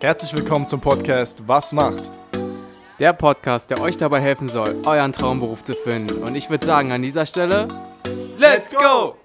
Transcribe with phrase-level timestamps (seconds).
[0.00, 2.02] Herzlich willkommen zum Podcast Was macht?
[2.98, 6.22] Der Podcast, der euch dabei helfen soll, euren Traumberuf zu finden.
[6.22, 7.68] Und ich würde sagen, an dieser Stelle,
[8.36, 9.16] Let's go!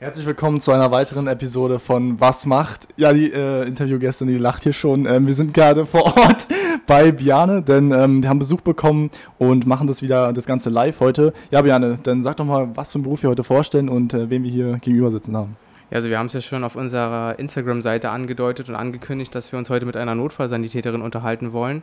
[0.00, 2.88] Herzlich willkommen zu einer weiteren Episode von Was macht?
[2.96, 5.06] Ja, die äh, Interviewgästin, die lacht hier schon.
[5.06, 6.46] Ähm, wir sind gerade vor Ort
[6.86, 11.00] bei Biane, denn ähm, wir haben Besuch bekommen und machen das wieder, das Ganze live
[11.00, 11.32] heute.
[11.50, 14.30] Ja, Biane, dann sag doch mal, was für einen Beruf wir heute vorstellen und äh,
[14.30, 15.56] wen wir hier gegenüber sitzen haben.
[15.90, 19.58] Ja, also wir haben es ja schon auf unserer Instagram-Seite angedeutet und angekündigt, dass wir
[19.58, 21.82] uns heute mit einer Notfallsanitäterin unterhalten wollen.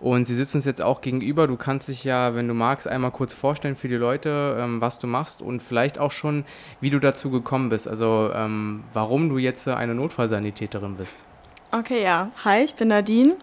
[0.00, 1.46] Und sie sitzt uns jetzt auch gegenüber.
[1.46, 4.98] Du kannst dich ja, wenn du magst, einmal kurz vorstellen für die Leute, ähm, was
[4.98, 6.44] du machst und vielleicht auch schon,
[6.80, 7.86] wie du dazu gekommen bist.
[7.86, 11.22] Also ähm, warum du jetzt eine Notfallsanitäterin bist.
[11.70, 12.30] Okay, ja.
[12.44, 13.34] Hi, ich bin Nadine,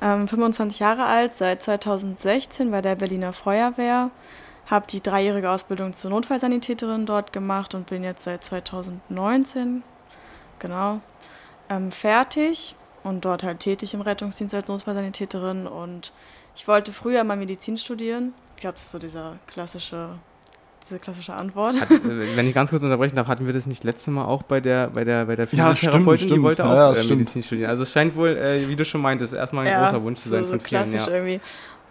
[0.00, 4.10] ähm, 25 Jahre alt, seit 2016 bei der Berliner Feuerwehr.
[4.66, 9.82] Habe die dreijährige Ausbildung zur Notfallsanitäterin dort gemacht und bin jetzt seit 2019,
[10.58, 11.00] genau,
[11.70, 15.66] ähm, fertig und dort halt tätig im Rettungsdienst als Notfallsanitäterin.
[15.66, 16.12] Und
[16.54, 18.34] ich wollte früher mal Medizin studieren.
[18.56, 20.18] Ich glaube, das ist so dieser klassische,
[20.88, 21.80] diese klassische Antwort.
[21.80, 24.42] Hat, äh, wenn ich ganz kurz unterbrechen darf, hatten wir das nicht letzte Mal auch
[24.42, 26.42] bei der, bei der, bei der Ja, stimmt, Physiotherapeutin, die stimmt.
[26.44, 27.18] wollte auch Ja, ja, äh, stimmt.
[27.20, 27.70] Medizin studieren.
[27.70, 30.42] Also es scheint wohl, äh, wie du schon meintest, erstmal ein großer Wunsch zu sein
[30.44, 30.84] so, von vielen.
[30.84, 31.12] klassisch Ja.
[31.14, 31.40] irgendwie.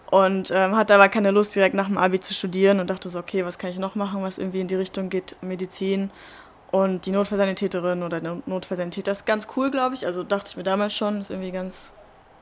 [0.09, 3.20] Und ähm, hatte aber keine Lust, direkt nach dem Abi zu studieren und dachte so,
[3.20, 6.11] okay, was kann ich noch machen, was irgendwie in die Richtung geht, Medizin.
[6.72, 10.06] Und die Notfallsanitäterin oder der Notfallsanitäter ist ganz cool, glaube ich.
[10.06, 11.92] Also dachte ich mir damals schon, ist irgendwie ganz,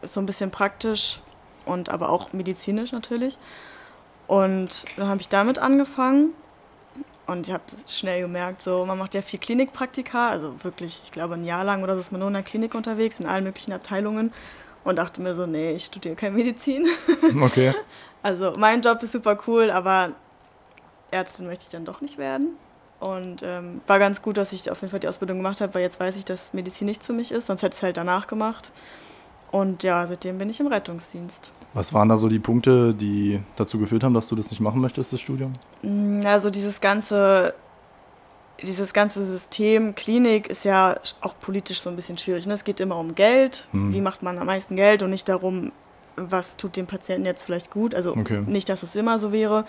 [0.03, 1.21] ist so ein bisschen praktisch
[1.65, 3.37] und aber auch medizinisch natürlich.
[4.27, 6.29] Und dann habe ich damit angefangen.
[7.27, 11.33] Und ich habe schnell gemerkt, so man macht ja viel Klinikpraktika, also wirklich, ich glaube
[11.33, 13.73] ein Jahr lang oder so ist man nur in der Klinik unterwegs, in allen möglichen
[13.73, 14.31] Abteilungen.
[14.83, 16.87] Und dachte mir so, nee, ich studiere keine Medizin.
[17.41, 17.73] Okay.
[18.21, 20.13] Also mein Job ist super cool, aber
[21.11, 22.57] Ärztin möchte ich dann doch nicht werden.
[22.99, 25.81] Und ähm, war ganz gut, dass ich auf jeden Fall die Ausbildung gemacht habe, weil
[25.81, 28.27] jetzt weiß ich, dass Medizin nichts für mich ist, sonst hätte ich es halt danach
[28.27, 28.71] gemacht.
[29.51, 31.51] Und ja, seitdem bin ich im Rettungsdienst.
[31.75, 34.79] Was waren da so die Punkte, die dazu geführt haben, dass du das nicht machen
[34.81, 35.51] möchtest, das Studium?
[35.83, 37.53] Mm, Also dieses ganze,
[38.63, 42.47] dieses ganze System Klinik ist ja auch politisch so ein bisschen schwierig.
[42.47, 42.53] Ne?
[42.53, 43.93] Es geht immer um Geld, Hm.
[43.93, 45.73] wie macht man am meisten Geld und nicht darum,
[46.15, 47.93] was tut dem Patienten jetzt vielleicht gut.
[47.93, 48.41] Also Okay.
[48.47, 49.65] nicht, dass es immer so wäre.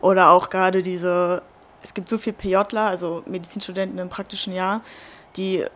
[0.00, 1.42] Oder auch gerade diese,
[1.82, 4.80] es gibt so viele PJler, also Medizinstudenten im praktischen Jahr,
[5.36, 5.66] die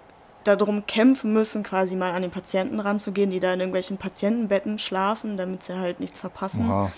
[0.44, 5.36] darum kämpfen müssen, quasi mal an den Patienten ranzugehen, die da in irgendwelchen Patientenbetten schlafen,
[5.36, 6.92] damit sie halt nichts verpassen Oha.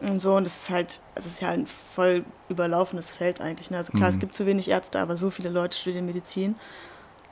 [0.00, 0.34] und so.
[0.36, 3.70] Und das ist halt, es ist ja ein voll überlaufenes Feld eigentlich.
[3.70, 3.78] Ne?
[3.78, 4.14] Also klar, Mhm.
[4.14, 6.54] es gibt zu wenig Ärzte, aber so viele Leute studieren Medizin,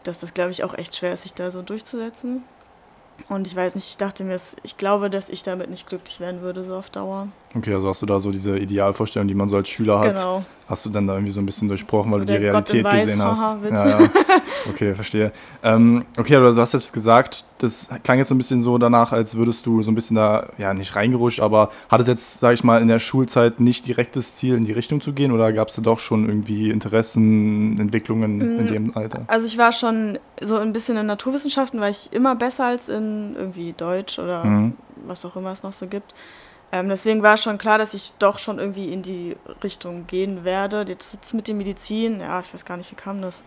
[0.02, 2.42] dass das, glaube ich, auch echt schwer ist, sich da so durchzusetzen.
[3.28, 6.40] Und ich weiß nicht, ich dachte mir, ich glaube, dass ich damit nicht glücklich werden
[6.42, 7.28] würde, so auf Dauer.
[7.54, 10.44] Okay, also hast du da so diese Idealvorstellung, die man so als Schüler hat, Genau.
[10.68, 13.02] hast du dann da irgendwie so ein bisschen durchbrochen, weil So du die Realität Weiß,
[13.04, 13.38] gesehen hast.
[13.40, 13.58] haha.
[13.70, 14.10] Ja, ja.
[14.68, 15.32] Okay, verstehe.
[15.62, 19.12] Ähm, okay, aber du hast jetzt gesagt, das klang jetzt so ein bisschen so danach,
[19.12, 22.54] als würdest du so ein bisschen da, ja, nicht reingerutscht, aber hat es jetzt, sag
[22.54, 25.52] ich mal, in der Schulzeit nicht direkt das Ziel, in die Richtung zu gehen oder
[25.52, 29.24] gab es da doch schon irgendwie Interessen, Entwicklungen in Mm, dem Alter?
[29.28, 33.34] Also ich war schon so ein bisschen in Naturwissenschaften, war ich immer besser als in
[33.36, 34.76] irgendwie Deutsch oder Mhm.
[35.06, 36.14] was auch immer es noch so gibt.
[36.72, 40.84] Ähm, deswegen war schon klar, dass ich doch schon irgendwie in die Richtung gehen werde.
[40.88, 43.42] Jetzt jetzt mit der Medizin, ja, ich weiß gar nicht, wie kam das.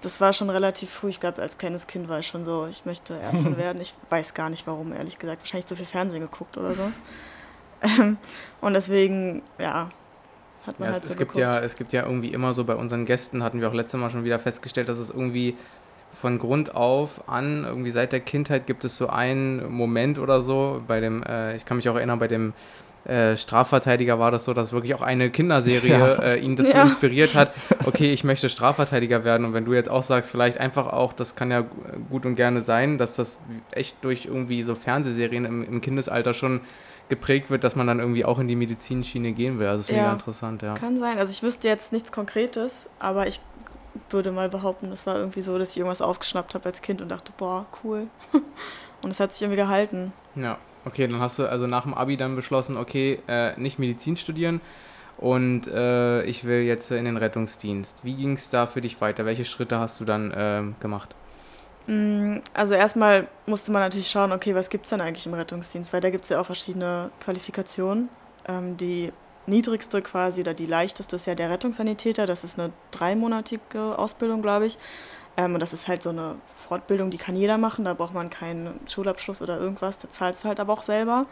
[0.00, 1.10] Das war schon relativ früh.
[1.10, 3.80] Ich glaube, als kleines Kind war ich schon so, ich möchte Ärztin werden.
[3.82, 5.42] Ich weiß gar nicht warum, ehrlich gesagt.
[5.42, 6.82] Wahrscheinlich zu viel Fernsehen geguckt oder so.
[7.82, 8.18] Ähm,
[8.60, 9.90] und deswegen, ja,
[10.66, 11.36] hat man Ja, es, halt so es, gibt geguckt.
[11.38, 14.10] ja, es gibt ja irgendwie immer so bei unseren Gästen, hatten wir auch letztes Mal
[14.10, 15.56] schon wieder festgestellt, dass es irgendwie
[16.20, 20.82] von Grund auf an, irgendwie seit der Kindheit gibt es so einen Moment oder so,
[20.86, 22.52] bei dem, äh, ich kann mich auch erinnern, bei dem
[23.06, 26.14] äh, Strafverteidiger war das so, dass wirklich auch eine Kinderserie Ja.
[26.22, 26.82] äh, ihn dazu Ja.
[26.82, 27.52] inspiriert hat,
[27.86, 31.34] okay, ich möchte Strafverteidiger werden und wenn du jetzt auch sagst, vielleicht einfach auch, das
[31.34, 31.64] kann ja
[32.10, 33.38] gut und gerne sein, dass das
[33.72, 36.60] echt durch irgendwie so Fernsehserien im, im Kindesalter schon
[37.08, 39.66] geprägt wird, dass man dann irgendwie auch in die Medizinschiene gehen will.
[39.66, 40.02] Also das ist Ja.
[40.02, 40.74] mega interessant, ja.
[40.74, 41.18] Kann sein.
[41.18, 43.40] Also ich wüsste jetzt nichts Konkretes, aber ich
[44.10, 47.08] würde mal behaupten, es war irgendwie so, dass ich irgendwas aufgeschnappt habe als Kind und
[47.08, 48.06] dachte, boah, cool.
[49.02, 50.12] Und es hat sich irgendwie gehalten.
[50.34, 54.16] Ja, okay, dann hast du also nach dem Abi dann beschlossen, okay, äh, nicht Medizin
[54.16, 54.60] studieren
[55.16, 58.04] und äh, ich will jetzt in den Rettungsdienst.
[58.04, 59.26] Wie ging es da für dich weiter?
[59.26, 61.16] Welche Schritte hast du dann ähm, gemacht?
[61.86, 65.92] Mm, Also erstmal musste man natürlich schauen, okay, was gibt es denn eigentlich im Rettungsdienst?
[65.92, 68.08] Weil da gibt es ja auch verschiedene Qualifikationen.
[68.48, 69.12] Ähm, die
[69.46, 72.26] niedrigste quasi oder die leichteste ist ja der Rettungssanitäter.
[72.26, 74.78] Das ist eine dreimonatige Ausbildung, glaube ich.
[75.36, 77.84] Ähm, und das ist halt so eine Fortbildung, die kann jeder machen.
[77.84, 79.98] Da braucht man keinen Schulabschluss oder irgendwas.
[79.98, 81.26] Da zahlst du halt aber auch selber.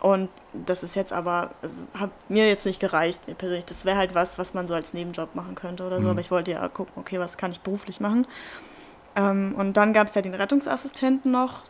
[0.00, 3.64] Und das ist jetzt aber, also hat mir jetzt nicht gereicht, mir persönlich.
[3.64, 6.02] Das wäre halt was, was man so als Nebenjob machen könnte oder so.
[6.02, 6.10] Mhm.
[6.10, 8.26] Aber ich wollte ja gucken, okay, was kann ich beruflich machen.
[9.16, 11.62] Ähm, und dann gab es ja den Rettungsassistenten noch.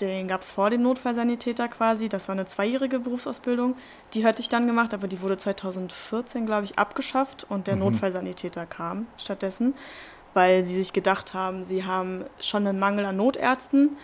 [0.00, 2.08] Den gab es vor dem Notfallsanitäter quasi.
[2.08, 3.76] Das war eine zweijährige Berufsausbildung.
[4.14, 7.82] Die hatte ich dann gemacht, aber die wurde 2014, glaube ich, abgeschafft und der mhm.
[7.82, 9.74] Notfallsanitäter kam stattdessen,
[10.34, 13.96] weil sie sich gedacht haben, sie haben schon einen Mangel an Notärzten.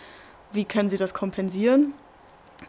[0.51, 1.93] Wie können sie das kompensieren?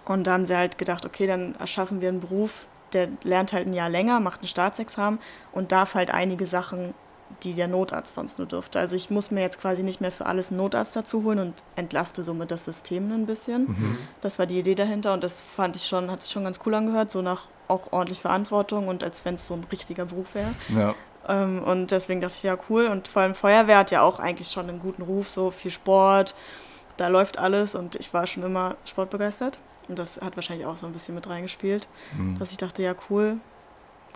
[0.05, 3.67] Und da haben sie halt gedacht, okay, dann erschaffen wir einen Beruf, der lernt halt
[3.67, 5.21] ein Jahr länger, macht ein Staatsexamen
[5.53, 6.95] und darf halt einige Sachen,
[7.43, 8.79] die der Notarzt sonst nur dürfte.
[8.79, 11.55] Also ich muss mir jetzt quasi nicht mehr für alles einen Notarzt dazu holen und
[11.77, 13.69] entlaste somit das System ein bisschen.
[13.69, 13.99] Mhm.
[14.21, 16.75] Das war die Idee dahinter und das fand ich schon, hat sich schon ganz cool
[16.75, 20.51] angehört, so nach auch ordentlich Verantwortung und als wenn es so ein richtiger Beruf wäre.
[20.77, 20.95] Ja.
[21.31, 22.87] Ähm, und deswegen dachte ich, ja, cool.
[22.87, 26.35] Und vor allem Feuerwehr hat ja auch eigentlich schon einen guten Ruf, so viel Sport,
[26.97, 29.59] da läuft alles und ich war schon immer sportbegeistert.
[29.89, 32.39] Und das hat wahrscheinlich auch so ein bisschen mit reingespielt, mhm.
[32.39, 33.39] dass ich dachte, ja cool,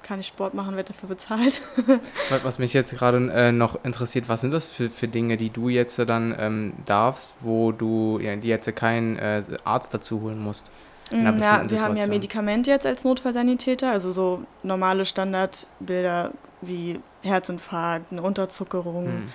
[0.02, 1.62] kann ich Sport machen, werde dafür bezahlt.
[2.43, 5.69] was mich jetzt gerade äh, noch interessiert, was sind das für, für Dinge, die du
[5.69, 10.70] jetzt dann ähm, darfst, wo du ja, die jetzt keinen äh, Arzt dazu holen musst?
[11.10, 16.32] Mm, ja, wir haben ja Medikamente jetzt als Notfallsanitäter, also so normale Standardbilder
[16.66, 19.26] wie Herzinfarkt, eine Unterzuckerung, mhm.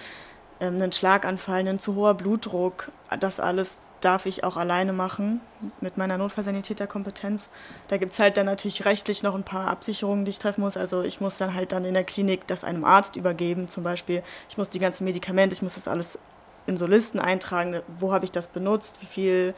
[0.59, 5.41] ähm, einen Schlaganfall, ein zu hoher Blutdruck, das alles darf ich auch alleine machen
[5.81, 7.49] mit meiner Notfallsanitäterkompetenz.
[7.87, 10.77] Da gibt es halt dann natürlich rechtlich noch ein paar Absicherungen, die ich treffen muss.
[10.77, 14.23] Also ich muss dann halt dann in der Klinik das einem Arzt übergeben zum Beispiel.
[14.49, 16.17] Ich muss die ganzen Medikamente, ich muss das alles
[16.65, 19.53] in so Listen eintragen, wo habe ich das benutzt, wie viel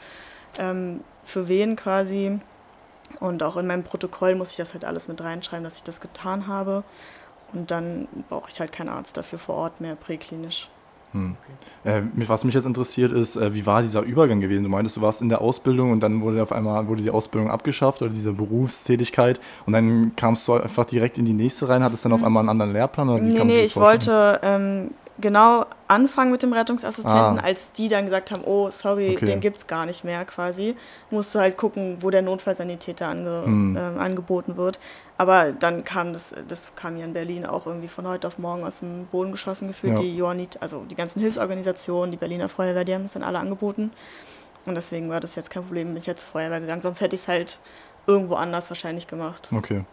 [0.57, 2.39] ähm, für wen quasi.
[3.19, 5.99] Und auch in meinem Protokoll muss ich das halt alles mit reinschreiben, dass ich das
[5.99, 6.83] getan habe.
[7.53, 10.69] Und dann brauche ich halt keinen Arzt dafür vor Ort mehr präklinisch.
[11.13, 11.35] Hm.
[11.83, 14.63] Äh, was mich jetzt interessiert ist, äh, wie war dieser Übergang gewesen?
[14.63, 17.51] Du meintest, du warst in der Ausbildung und dann wurde auf einmal wurde die Ausbildung
[17.51, 22.05] abgeschafft oder diese Berufstätigkeit und dann kamst du einfach direkt in die nächste rein, hattest
[22.05, 22.27] dann auf hm.
[22.27, 23.09] einmal einen anderen Lehrplan?
[23.09, 27.43] Oder wie nee, nee, ich wollte ähm, genau anfangen mit dem Rettungsassistenten, ah.
[27.43, 29.25] als die dann gesagt haben, oh, sorry, okay.
[29.25, 30.75] den gibt es gar nicht mehr quasi,
[31.09, 33.75] musst du halt gucken, wo der Notfallsanitäter ange, hm.
[33.75, 34.79] äh, angeboten wird.
[35.17, 38.63] Aber dann kam das, das kam hier in Berlin auch irgendwie von heute auf morgen
[38.63, 39.93] aus dem Boden geschossen gefühlt.
[39.93, 39.99] Ja.
[39.99, 43.91] Die Johannit, also die ganzen Hilfsorganisationen, die Berliner Feuerwehr, die haben das dann alle angeboten.
[44.65, 46.81] Und deswegen war das jetzt kein Problem, bin ich jetzt Feuerwehr gegangen.
[46.81, 47.59] Sonst hätte ich es halt
[48.07, 49.49] irgendwo anders wahrscheinlich gemacht.
[49.51, 49.83] Okay.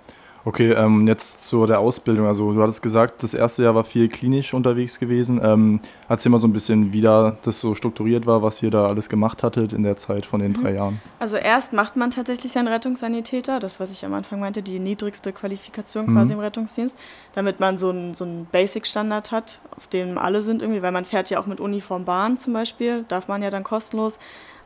[0.44, 2.26] Okay, ähm, jetzt zu der Ausbildung.
[2.26, 5.40] Also du hattest gesagt, das erste Jahr war viel klinisch unterwegs gewesen.
[5.42, 8.86] Ähm, erzähl mal so ein bisschen, wie da das so strukturiert war, was ihr da
[8.86, 10.62] alles gemacht hattet in der Zeit von den mhm.
[10.62, 11.00] drei Jahren.
[11.18, 15.32] Also erst macht man tatsächlich seinen Rettungssanitäter, das was ich am Anfang meinte, die niedrigste
[15.32, 16.14] Qualifikation mhm.
[16.14, 16.96] quasi im Rettungsdienst,
[17.34, 21.30] damit man so einen so Basic-Standard hat, auf dem alle sind irgendwie, weil man fährt
[21.30, 24.18] ja auch mit Uniform Bahn zum Beispiel, darf man ja dann kostenlos.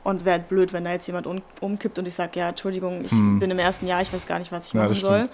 [0.04, 1.26] Und es wäre halt blöd, wenn da jetzt jemand
[1.60, 3.38] umkippt und ich sage, ja, Entschuldigung, ich hm.
[3.38, 5.28] bin im ersten Jahr, ich weiß gar nicht, was ich ja, machen soll.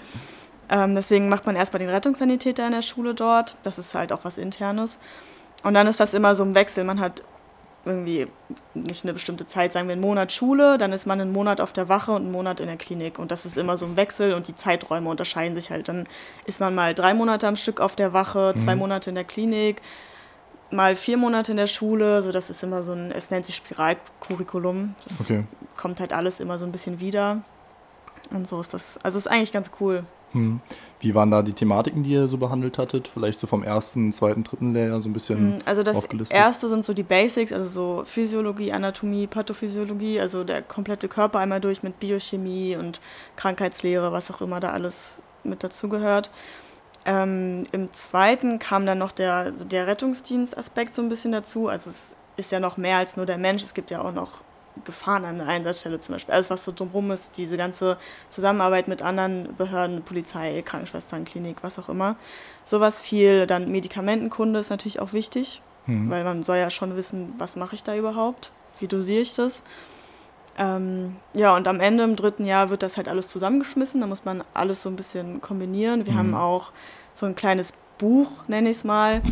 [0.70, 3.56] Ähm, deswegen macht man erstmal den Rettungssanitäter in der Schule dort.
[3.62, 4.98] Das ist halt auch was Internes.
[5.62, 6.84] Und dann ist das immer so ein Wechsel.
[6.84, 7.22] Man hat
[7.84, 8.26] irgendwie
[8.74, 11.72] nicht eine bestimmte Zeit, sagen wir einen Monat Schule, dann ist man einen Monat auf
[11.72, 13.18] der Wache und einen Monat in der Klinik.
[13.18, 15.88] Und das ist immer so ein Wechsel und die Zeiträume unterscheiden sich halt.
[15.88, 16.06] Dann
[16.44, 18.80] ist man mal drei Monate am Stück auf der Wache, zwei mhm.
[18.80, 19.80] Monate in der Klinik,
[20.70, 22.22] mal vier Monate in der Schule.
[22.22, 24.94] So, das ist immer so ein, es nennt sich Spiralcurriculum.
[25.06, 25.44] Das okay.
[25.76, 27.42] kommt halt alles immer so ein bisschen wieder.
[28.30, 28.98] Und so ist das.
[29.02, 30.04] Also ist eigentlich ganz cool.
[30.32, 30.60] Hm.
[31.00, 33.08] Wie waren da die Thematiken, die ihr so behandelt hattet?
[33.08, 36.36] Vielleicht so vom ersten, zweiten, dritten Lehrjahr so ein bisschen hm, Also das aufgelistet?
[36.36, 41.60] erste sind so die Basics, also so Physiologie, Anatomie, Pathophysiologie, also der komplette Körper einmal
[41.60, 43.00] durch mit Biochemie und
[43.36, 46.30] Krankheitslehre, was auch immer da alles mit dazugehört.
[47.04, 51.68] Ähm, Im zweiten kam dann noch der, der Rettungsdienstaspekt so ein bisschen dazu.
[51.68, 53.62] Also es ist ja noch mehr als nur der Mensch.
[53.62, 54.42] Es gibt ja auch noch
[54.84, 56.34] Gefahren an der Einsatzstelle zum Beispiel.
[56.34, 61.78] Alles, was so drumherum ist, diese ganze Zusammenarbeit mit anderen Behörden, Polizei, Krankenschwestern, Klinik, was
[61.78, 62.16] auch immer.
[62.64, 63.46] Sowas viel.
[63.46, 66.10] Dann Medikamentenkunde ist natürlich auch wichtig, mhm.
[66.10, 69.62] weil man soll ja schon wissen, was mache ich da überhaupt, wie dosiere ich das.
[70.58, 74.00] Ähm, ja, und am Ende im dritten Jahr wird das halt alles zusammengeschmissen.
[74.00, 76.04] Da muss man alles so ein bisschen kombinieren.
[76.04, 76.18] Wir mhm.
[76.18, 76.72] haben auch
[77.14, 79.22] so ein kleines Buch, nenne ich es mal,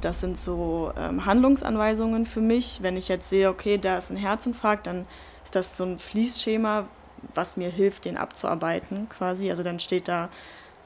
[0.00, 2.80] das sind so ähm, Handlungsanweisungen für mich.
[2.82, 5.06] Wenn ich jetzt sehe, okay, da ist ein Herzinfarkt, dann
[5.44, 6.86] ist das so ein Fließschema,
[7.34, 9.50] was mir hilft, den abzuarbeiten quasi.
[9.50, 10.28] Also dann steht da,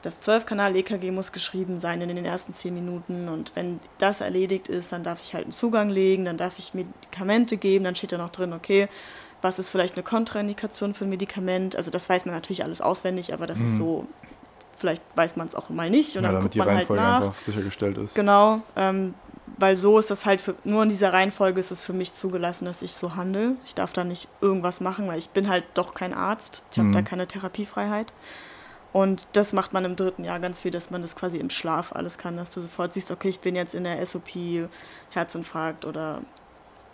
[0.01, 4.91] das 12-Kanal-EKG muss geschrieben sein in den ersten 10 Minuten und wenn das erledigt ist,
[4.91, 8.17] dann darf ich halt einen Zugang legen, dann darf ich Medikamente geben, dann steht da
[8.17, 8.87] noch drin, okay,
[9.41, 11.75] was ist vielleicht eine Kontraindikation für ein Medikament?
[11.75, 13.65] Also das weiß man natürlich alles auswendig, aber das mhm.
[13.65, 14.07] ist so
[14.75, 16.77] vielleicht weiß man es auch mal nicht und ja, dann damit guckt die man halt
[16.79, 17.27] Reihenfolge halt nach.
[17.27, 18.15] einfach sichergestellt ist.
[18.15, 18.61] Genau.
[18.75, 19.13] Ähm,
[19.57, 22.65] weil so ist das halt für, nur in dieser Reihenfolge ist es für mich zugelassen,
[22.65, 23.55] dass ich so handle.
[23.63, 26.63] Ich darf da nicht irgendwas machen, weil ich bin halt doch kein Arzt.
[26.71, 26.93] Ich habe Mhm.
[26.93, 28.11] da keine Therapiefreiheit.
[28.93, 31.93] Und das macht man im dritten Jahr ganz viel, dass man das quasi im Schlaf
[31.93, 34.67] alles kann, dass du sofort siehst, okay, ich bin jetzt in der SOP,
[35.11, 36.21] Herzinfarkt oder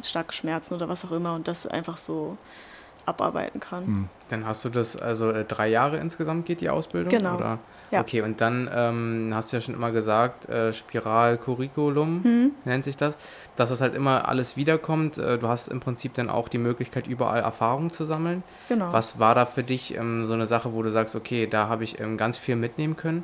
[0.04, 2.38] starke Schmerzen oder was auch immer und das einfach so
[3.06, 3.86] abarbeiten kann.
[3.86, 4.10] Hm.
[4.30, 7.10] Dann hast du das, also äh, drei Jahre insgesamt geht die Ausbildung?
[7.10, 7.36] Genau.
[7.36, 7.60] Oder?
[7.89, 8.01] Ja.
[8.01, 12.51] Okay, und dann ähm, hast du ja schon immer gesagt, äh, Spiralcurriculum Hm.
[12.66, 13.16] nennt sich das,
[13.56, 15.18] dass das halt immer alles wiederkommt.
[15.18, 18.44] Äh, du hast im Prinzip dann auch die Möglichkeit, überall Erfahrung zu sammeln.
[18.68, 18.92] Genau.
[18.92, 21.86] Was war da für dich ähm, so eine Sache, wo du sagst, okay, da habe
[21.86, 23.24] ich ähm, ganz viel mitnehmen können?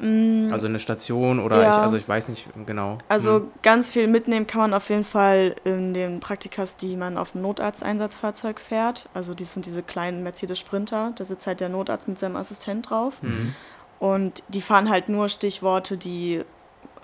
[0.00, 1.70] Mm, Also eine Station oder Ja.
[1.70, 2.98] ich, also ich weiß nicht genau.
[3.08, 3.50] Also Hm.
[3.62, 7.42] ganz viel mitnehmen kann man auf jeden Fall in den Praktikas, die man auf dem
[7.42, 9.08] Notarzteinsatzfahrzeug fährt.
[9.14, 11.12] Also die sind diese kleinen Mercedes Sprinter.
[11.16, 13.14] Da sitzt halt der Notarzt mit seinem Assistent drauf.
[13.22, 13.54] Hm.
[13.98, 16.42] Und die fahren halt nur Stichworte, die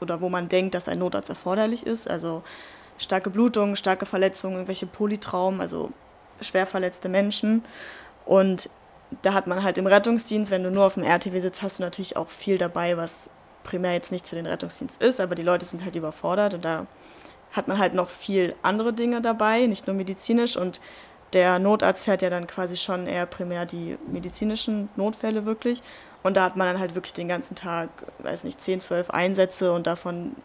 [0.00, 2.08] oder wo man denkt, dass ein Notarzt erforderlich ist.
[2.08, 2.42] Also
[2.98, 5.90] starke Blutungen, starke Verletzungen, irgendwelche Polytraumen, also
[6.40, 7.64] schwer verletzte Menschen.
[8.24, 8.70] Und
[9.22, 11.82] da hat man halt im Rettungsdienst, wenn du nur auf dem RTW sitzt, hast du
[11.82, 13.30] natürlich auch viel dabei, was
[13.62, 16.86] primär jetzt nicht für den Rettungsdienst ist, aber die Leute sind halt überfordert und da
[17.52, 20.80] hat man halt noch viel andere Dinge dabei, nicht nur medizinisch und
[21.32, 25.82] der Notarzt fährt ja dann quasi schon eher primär die medizinischen Notfälle wirklich
[26.22, 29.72] und da hat man dann halt wirklich den ganzen Tag, weiß nicht, 10, 12 Einsätze
[29.72, 30.36] und davon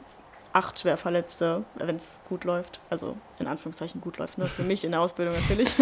[0.54, 2.80] acht Schwerverletzte, wenn es gut läuft.
[2.90, 4.48] Also in Anführungszeichen gut läuft, ne?
[4.48, 5.74] Für mich in der Ausbildung natürlich.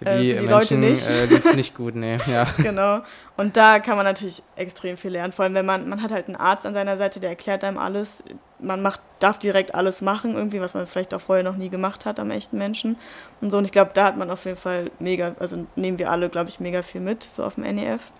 [0.00, 1.06] Für Äh, die, für die Menschen Leute nicht.
[1.06, 2.18] Äh, nicht gut, nee.
[2.26, 2.44] Ja.
[2.56, 3.00] genau.
[3.36, 5.32] Und da kann man natürlich extrem viel lernen.
[5.32, 7.78] Vor allem, wenn man, man hat halt einen Arzt an seiner Seite, der erklärt einem
[7.78, 8.22] alles.
[8.58, 12.06] Man macht, darf direkt alles machen, irgendwie, was man vielleicht auch vorher noch nie gemacht
[12.06, 12.96] hat am echten Menschen.
[13.40, 13.58] Und so.
[13.58, 16.48] Und ich glaube, da hat man auf jeden Fall mega, also nehmen wir alle, glaube
[16.48, 18.10] ich, mega viel mit, so auf dem NEF.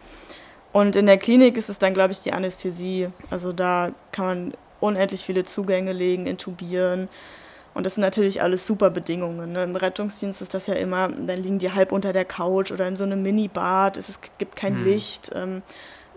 [0.73, 3.09] Und in der Klinik ist es dann, glaube ich, die Anästhesie.
[3.31, 7.09] Also da kann man unendlich viele Zugänge legen, intubieren.
[7.81, 9.53] Und das sind natürlich alles super Bedingungen.
[9.53, 9.63] Ne?
[9.63, 12.95] Im Rettungsdienst ist das ja immer, dann liegen die halb unter der Couch oder in
[12.95, 14.85] so einem Minibad, es ist, gibt kein Hm.
[14.85, 15.63] Licht, ähm,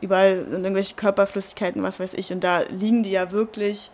[0.02, 2.34] überall sind irgendwelche Körperflüssigkeiten, was weiß ich.
[2.34, 3.92] Und da liegen die ja wirklich,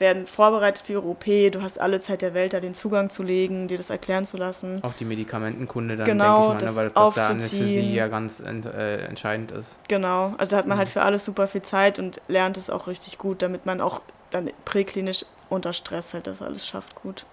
[0.00, 1.50] werden vorbereitet für ihre OP.
[1.52, 4.36] Du hast alle Zeit der Welt, da den Zugang zu legen, dir das erklären zu
[4.36, 4.82] lassen.
[4.82, 7.30] Auch die Medikamentenkunde dann, Genau, denke ich mal, das ne, weil das aufzuziehen.
[7.30, 9.78] Anästhesie ja ganz ent, äh, entscheidend ist.
[9.86, 10.80] Genau, also da hat man Mhm.
[10.80, 14.00] halt für alles super viel Zeit und lernt es auch richtig gut, damit man auch
[14.34, 17.24] dann präklinisch unter Stress halt das alles schafft gut.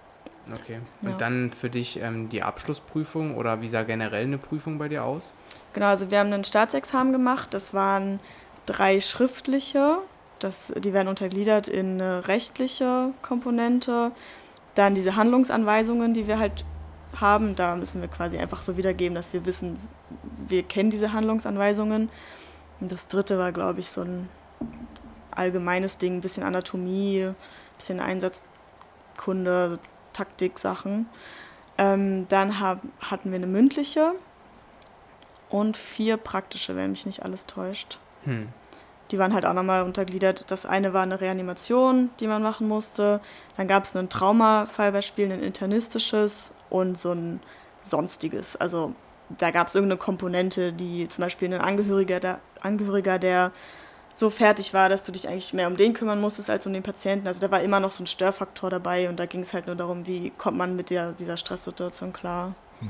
[0.52, 0.80] Okay.
[1.02, 1.10] Ja.
[1.10, 5.04] Und dann für dich ähm, die Abschlussprüfung oder wie sah generell eine Prüfung bei dir
[5.04, 5.32] aus?
[5.72, 7.54] Genau, also wir haben ein Staatsexamen gemacht.
[7.54, 8.20] Das waren
[8.66, 9.98] drei schriftliche.
[10.38, 14.10] Das, die werden untergliedert in eine rechtliche Komponente.
[14.74, 16.64] Dann diese Handlungsanweisungen, die wir halt
[17.20, 17.54] haben.
[17.54, 19.78] Da müssen wir quasi einfach so wiedergeben, dass wir wissen,
[20.48, 22.10] wir kennen diese Handlungsanweisungen.
[22.80, 24.28] Und das dritte war, glaube ich, so ein
[25.36, 27.36] allgemeines Ding, ein bisschen Anatomie, ein
[27.76, 29.78] bisschen Einsatzkunde,
[30.12, 31.06] Taktik-Sachen.
[31.78, 34.12] Ähm, dann hab, hatten wir eine mündliche
[35.48, 37.98] und vier praktische, wenn mich nicht alles täuscht.
[38.24, 38.48] Hm.
[39.10, 40.50] Die waren halt auch nochmal untergliedert.
[40.50, 43.20] Das eine war eine Reanimation, die man machen musste.
[43.58, 47.40] Dann gab es einen Traumafallbeispiel, ein internistisches und so ein
[47.82, 48.56] sonstiges.
[48.56, 48.94] Also
[49.38, 53.52] da gab es irgendeine Komponente, die zum Beispiel ein Angehöriger, der, Angehöriger, der
[54.14, 56.82] so fertig war, dass du dich eigentlich mehr um den kümmern musstest als um den
[56.82, 57.26] Patienten.
[57.26, 59.76] Also da war immer noch so ein Störfaktor dabei und da ging es halt nur
[59.76, 62.54] darum, wie kommt man mit der, dieser Stresssituation klar.
[62.80, 62.88] Hm.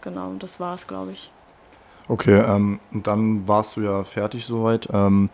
[0.00, 1.30] Genau, und das war es, glaube ich.
[2.08, 4.88] Okay, ähm, und dann warst du ja fertig soweit.
[4.92, 5.28] Ähm,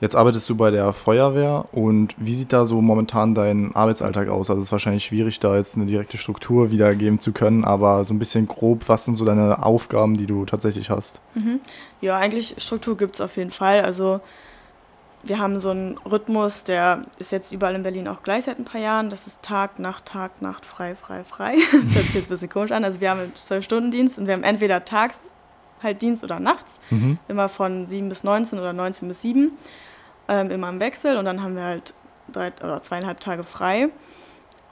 [0.00, 4.48] jetzt arbeitest du bei der Feuerwehr und wie sieht da so momentan dein Arbeitsalltag aus?
[4.48, 8.14] Also es ist wahrscheinlich schwierig, da jetzt eine direkte Struktur wiedergeben zu können, aber so
[8.14, 11.20] ein bisschen grob, was sind so deine Aufgaben, die du tatsächlich hast?
[11.34, 11.60] Mhm.
[12.00, 13.82] Ja, eigentlich Struktur gibt es auf jeden Fall.
[13.82, 14.20] Also
[15.26, 18.64] wir haben so einen Rhythmus, der ist jetzt überall in Berlin auch gleich seit ein
[18.64, 19.10] paar Jahren.
[19.10, 21.56] Das ist Tag, Nacht, Tag, Nacht, frei, frei, frei.
[21.72, 22.84] Das hört sich jetzt ein bisschen komisch an.
[22.84, 25.30] Also wir haben einen 12-Stunden-Dienst und wir haben entweder tags
[25.82, 27.18] halt Dienst oder nachts, Mhm.
[27.28, 29.52] immer von 7 bis 19 oder 19 bis 7,
[30.28, 31.94] ähm, immer im Wechsel und dann haben wir halt
[32.32, 33.88] drei oder zweieinhalb Tage frei.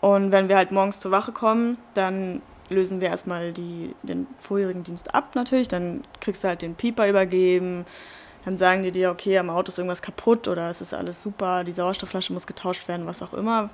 [0.00, 2.40] Und wenn wir halt morgens zur Wache kommen, dann
[2.70, 7.06] lösen wir erstmal die, den vorherigen Dienst ab natürlich, dann kriegst du halt den Pieper
[7.08, 7.84] übergeben,
[8.44, 11.64] dann sagen die dir, okay, am Auto ist irgendwas kaputt oder es ist alles super,
[11.64, 13.70] die Sauerstoffflasche muss getauscht werden, was auch immer.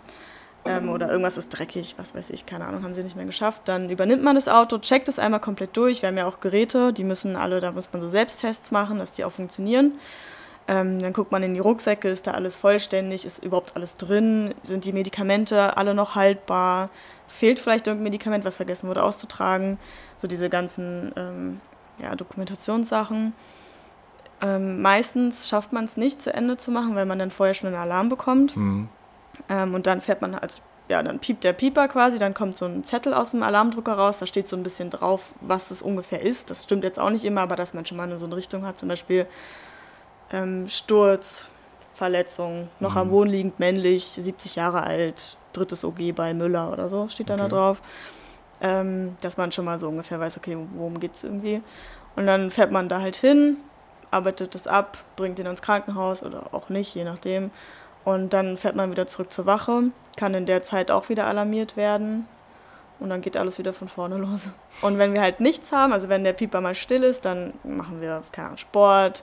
[0.64, 3.62] Ähm, oder irgendwas ist dreckig, was weiß ich, keine Ahnung, haben sie nicht mehr geschafft.
[3.66, 6.02] Dann übernimmt man das Auto, checkt es einmal komplett durch.
[6.02, 9.12] Wir haben ja auch Geräte, die müssen alle, da muss man so Selbsttests machen, dass
[9.12, 9.92] die auch funktionieren.
[10.66, 14.54] Ähm, dann guckt man in die Rucksäcke, ist da alles vollständig, ist überhaupt alles drin,
[14.62, 16.90] sind die Medikamente alle noch haltbar,
[17.26, 19.78] fehlt vielleicht irgendein Medikament, was vergessen wurde auszutragen.
[20.18, 21.60] So diese ganzen ähm,
[21.98, 23.32] ja, Dokumentationssachen.
[24.40, 27.68] Ähm, meistens schafft man es nicht zu Ende zu machen, weil man dann vorher schon
[27.68, 28.56] einen Alarm bekommt.
[28.56, 28.88] Mhm.
[29.48, 32.64] Ähm, und dann fährt man, also ja, dann piept der Pieper quasi, dann kommt so
[32.64, 36.22] ein Zettel aus dem Alarmdrucker raus, da steht so ein bisschen drauf, was es ungefähr
[36.22, 36.50] ist.
[36.50, 38.78] Das stimmt jetzt auch nicht immer, aber dass man schon mal so eine Richtung hat,
[38.78, 39.26] zum Beispiel
[40.32, 41.48] ähm, Sturz,
[41.92, 42.98] Verletzung, noch mhm.
[42.98, 47.40] am Boden liegend, männlich, 70 Jahre alt, drittes OG bei Müller oder so, steht dann
[47.40, 47.50] okay.
[47.50, 47.82] da drauf.
[48.60, 51.62] Ähm, dass man schon mal so ungefähr weiß, okay, worum geht es irgendwie.
[52.16, 53.58] Und dann fährt man da halt hin,
[54.10, 57.50] arbeitet das ab, bringt ihn ins Krankenhaus oder auch nicht, je nachdem.
[58.04, 59.84] Und dann fährt man wieder zurück zur Wache,
[60.16, 62.26] kann in der Zeit auch wieder alarmiert werden.
[63.00, 64.48] Und dann geht alles wieder von vorne los.
[64.82, 68.00] Und wenn wir halt nichts haben, also wenn der Pieper mal still ist, dann machen
[68.00, 69.22] wir, keine Ahnung, Sport,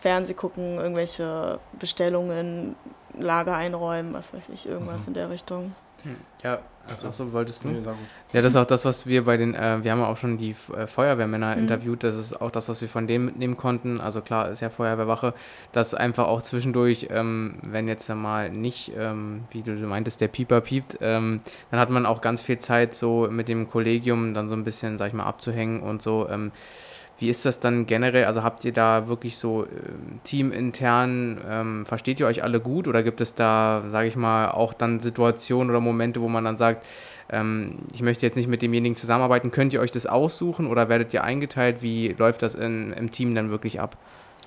[0.00, 2.76] Fernseh gucken, irgendwelche Bestellungen,
[3.18, 5.08] Lager einräumen, was weiß ich, irgendwas mhm.
[5.08, 5.74] in der Richtung.
[6.04, 6.16] Hm.
[6.42, 7.68] Ja, also, so wolltest du?
[7.68, 7.80] Nee,
[8.32, 10.38] ja, das ist auch das, was wir bei den, äh, wir haben ja auch schon
[10.38, 11.62] die äh, Feuerwehrmänner mhm.
[11.62, 14.00] interviewt, das ist auch das, was wir von dem mitnehmen konnten.
[14.00, 15.34] Also klar, ist ja Feuerwehrwache,
[15.72, 20.60] dass einfach auch zwischendurch, ähm, wenn jetzt mal nicht, ähm, wie du meintest, der Pieper
[20.60, 21.40] piept, ähm,
[21.70, 24.98] dann hat man auch ganz viel Zeit, so mit dem Kollegium dann so ein bisschen,
[24.98, 26.28] sag ich mal, abzuhängen und so.
[27.18, 28.24] Wie ist das dann generell?
[28.24, 29.68] Also habt ihr da wirklich so äh,
[30.22, 34.72] teamintern, ähm, versteht ihr euch alle gut oder gibt es da, sage ich mal, auch
[34.72, 36.86] dann Situationen oder Momente, wo man dann sagt,
[37.30, 41.12] ähm, ich möchte jetzt nicht mit demjenigen zusammenarbeiten, könnt ihr euch das aussuchen oder werdet
[41.12, 41.82] ihr eingeteilt?
[41.82, 43.96] Wie läuft das in, im Team dann wirklich ab?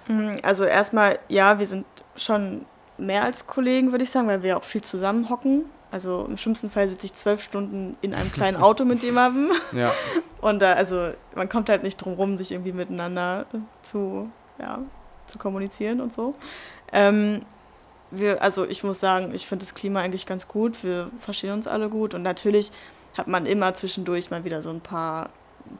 [0.07, 1.85] Mhm, also erstmal, ja, wir sind
[2.15, 2.65] schon
[2.97, 5.65] mehr als Kollegen, würde ich sagen, weil wir auch viel zusammenhocken.
[5.91, 9.51] Also im schlimmsten Fall sitze ich zwölf Stunden in einem kleinen Auto mit jemandem.
[9.73, 9.93] Ja.
[10.41, 13.45] Und da, also man kommt halt nicht drum rum, sich irgendwie miteinander
[13.83, 14.29] zu,
[14.59, 14.79] ja,
[15.27, 16.33] zu kommunizieren und so.
[16.91, 17.41] Ähm,
[18.09, 20.83] wir, also ich muss sagen, ich finde das Klima eigentlich ganz gut.
[20.83, 22.13] Wir verstehen uns alle gut.
[22.13, 22.71] Und natürlich
[23.17, 25.29] hat man immer zwischendurch mal wieder so ein paar,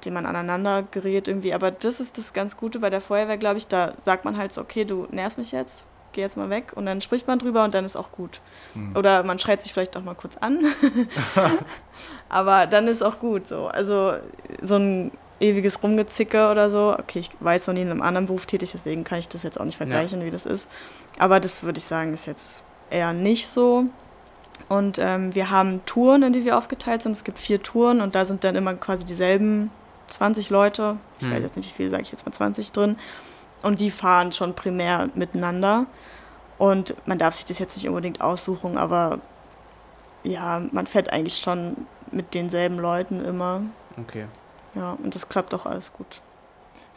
[0.05, 1.53] denen man aneinander gerät irgendwie.
[1.53, 3.67] Aber das ist das ganz Gute bei der Feuerwehr, glaube ich.
[3.67, 6.85] Da sagt man halt so, okay, du nervst mich jetzt geh jetzt mal weg und
[6.85, 8.41] dann spricht man drüber und dann ist auch gut.
[8.75, 8.95] Mhm.
[8.95, 10.59] Oder man schreit sich vielleicht auch mal kurz an.
[12.29, 13.67] Aber dann ist auch gut so.
[13.67, 14.13] Also
[14.61, 16.95] so ein ewiges Rumgezicke oder so.
[16.97, 19.43] Okay, ich war jetzt noch nie in einem anderen Beruf tätig, deswegen kann ich das
[19.43, 20.25] jetzt auch nicht vergleichen, ja.
[20.25, 20.67] wie das ist.
[21.17, 23.85] Aber das würde ich sagen, ist jetzt eher nicht so.
[24.69, 27.13] Und ähm, wir haben Touren, in die wir aufgeteilt sind.
[27.13, 29.71] Es gibt vier Touren und da sind dann immer quasi dieselben
[30.07, 30.97] 20 Leute.
[31.19, 31.33] Ich hm.
[31.33, 32.97] weiß jetzt nicht, wie viel, sage ich jetzt mal 20 drin.
[33.61, 35.85] Und die fahren schon primär miteinander.
[36.57, 39.19] Und man darf sich das jetzt nicht unbedingt aussuchen, aber
[40.23, 41.75] ja, man fährt eigentlich schon
[42.11, 43.61] mit denselben Leuten immer.
[43.99, 44.25] Okay.
[44.75, 46.21] Ja, und das klappt auch alles gut.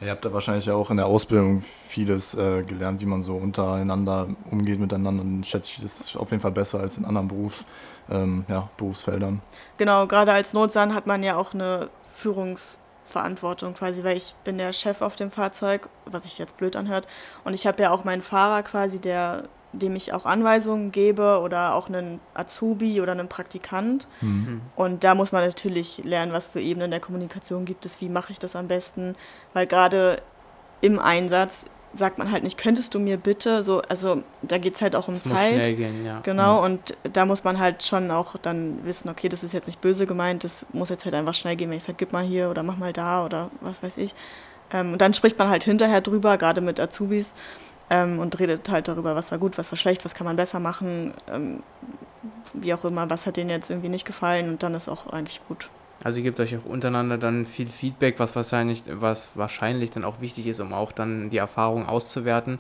[0.01, 3.37] Ja, ihr habt da wahrscheinlich auch in der Ausbildung vieles äh, gelernt, wie man so
[3.37, 5.23] untereinander umgeht miteinander.
[5.23, 7.65] Und schätze ich, das ist auf jeden Fall besser als in anderen Berufs,
[8.11, 9.41] ähm, ja, Berufsfeldern.
[9.79, 14.59] Genau, gerade als Notsan hat man ja auch eine Führungs- Verantwortung quasi, weil ich bin
[14.59, 17.07] der Chef auf dem Fahrzeug, was sich jetzt blöd anhört.
[17.45, 21.75] Und ich habe ja auch meinen Fahrer quasi, der, dem ich auch Anweisungen gebe oder
[21.75, 24.09] auch einen Azubi oder einen Praktikant.
[24.21, 24.63] Mhm.
[24.75, 28.33] Und da muss man natürlich lernen, was für Ebenen der Kommunikation gibt es, wie mache
[28.33, 29.17] ich das am besten,
[29.53, 30.23] weil gerade
[30.81, 34.83] im Einsatz sagt man halt nicht, könntest du mir bitte so, also da geht es
[34.83, 35.33] halt auch um das Zeit.
[35.33, 36.21] Muss schnell gehen, ja.
[36.21, 36.65] Genau, mhm.
[36.65, 40.07] und da muss man halt schon auch dann wissen, okay, das ist jetzt nicht böse
[40.07, 42.63] gemeint, das muss jetzt halt einfach schnell gehen, wenn ich sage, gib mal hier oder
[42.63, 44.15] mach mal da oder was weiß ich.
[44.73, 47.35] Ähm, und dann spricht man halt hinterher drüber, gerade mit Azubis,
[47.91, 50.61] ähm, und redet halt darüber, was war gut, was war schlecht, was kann man besser
[50.61, 51.63] machen, ähm,
[52.53, 55.41] wie auch immer, was hat denen jetzt irgendwie nicht gefallen und dann ist auch eigentlich
[55.49, 55.71] gut.
[56.05, 60.21] Also ihr gebt euch auch untereinander dann viel Feedback, was wahrscheinlich, was wahrscheinlich dann auch
[60.21, 62.59] wichtig ist, um auch dann die Erfahrung auszuwerten.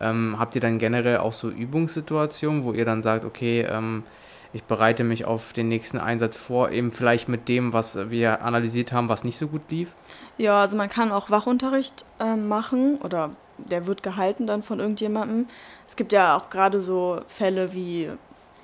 [0.00, 4.04] Ähm, habt ihr dann generell auch so Übungssituationen, wo ihr dann sagt, okay, ähm,
[4.52, 8.92] ich bereite mich auf den nächsten Einsatz vor, eben vielleicht mit dem, was wir analysiert
[8.92, 9.90] haben, was nicht so gut lief?
[10.38, 15.48] Ja, also man kann auch Wachunterricht äh, machen oder der wird gehalten dann von irgendjemandem.
[15.88, 18.10] Es gibt ja auch gerade so Fälle wie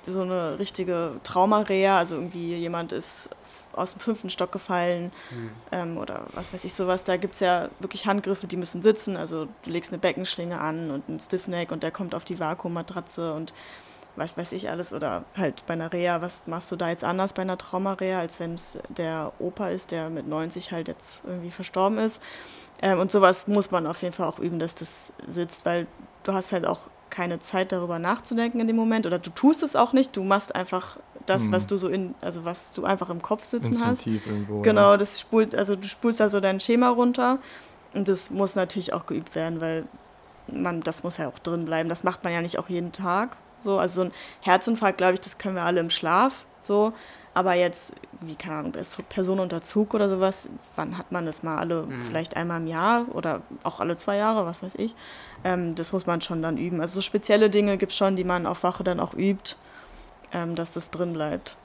[0.07, 3.29] so eine richtige Traumarea, also irgendwie jemand ist
[3.73, 5.51] aus dem fünften Stock gefallen mhm.
[5.71, 7.03] ähm, oder was weiß ich sowas.
[7.03, 9.17] Da gibt es ja wirklich Handgriffe, die müssen sitzen.
[9.17, 13.33] Also du legst eine Beckenschlinge an und einen Stiffneck und der kommt auf die Vakuummatratze
[13.33, 13.53] und
[14.15, 14.93] was weiß ich alles.
[14.93, 18.39] Oder halt bei einer Reha, was machst du da jetzt anders bei einer Traumarea, als
[18.39, 22.21] wenn es der Opa ist, der mit 90 halt jetzt irgendwie verstorben ist.
[22.81, 25.87] Ähm, und sowas muss man auf jeden Fall auch üben, dass das sitzt, weil
[26.23, 26.79] du hast halt auch
[27.11, 30.55] keine Zeit darüber nachzudenken in dem Moment oder du tust es auch nicht, du machst
[30.55, 30.97] einfach
[31.27, 31.51] das, hm.
[31.51, 34.31] was du so in, also was du einfach im Kopf sitzen Instinktiv hast.
[34.31, 37.37] Irgendwo, genau, das spult, also du spulst also dein Schema runter
[37.93, 39.85] und das muss natürlich auch geübt werden, weil
[40.47, 41.89] man, das muss ja auch drin bleiben.
[41.89, 43.37] Das macht man ja nicht auch jeden Tag.
[43.63, 46.45] So, also so ein Herzinfarkt, glaube ich, das können wir alle im Schlaf.
[46.63, 46.93] So,
[47.33, 48.73] aber jetzt, wie keine Ahnung,
[49.09, 51.97] Person unter Zug oder sowas, wann hat man das mal alle, mhm.
[52.05, 54.95] vielleicht einmal im Jahr oder auch alle zwei Jahre, was weiß ich.
[55.43, 56.81] Ähm, das muss man schon dann üben.
[56.81, 59.55] Also so spezielle Dinge gibt es schon, die man auf Wache dann auch übt.
[60.33, 61.57] ähm, dass das drin bleibt.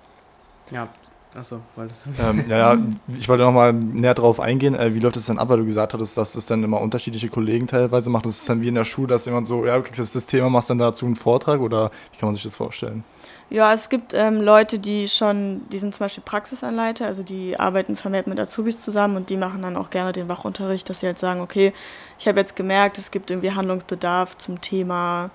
[0.70, 0.88] Ja,
[1.36, 2.10] achso, wolltest du.
[2.22, 2.78] Ähm, ja, ja,
[3.18, 4.74] ich wollte nochmal näher drauf eingehen.
[4.74, 7.28] Äh, wie läuft es dann ab, weil du gesagt hattest, dass es dann immer unterschiedliche
[7.28, 8.26] Kollegen teilweise macht.
[8.26, 10.26] Das ist dann wie in der Schule, dass jemand so, ja, du kriegst jetzt das
[10.26, 13.04] Thema, machst dann dazu einen Vortrag oder wie kann man sich das vorstellen?
[13.48, 17.94] Ja, es gibt ähm, Leute, die schon, die sind zum Beispiel Praxisanleiter, also die arbeiten
[17.94, 21.20] vermehrt mit Azubis zusammen und die machen dann auch gerne den Wachunterricht, dass sie halt
[21.20, 21.72] sagen, okay,
[22.18, 25.30] ich habe jetzt gemerkt, es gibt irgendwie Handlungsbedarf zum Thema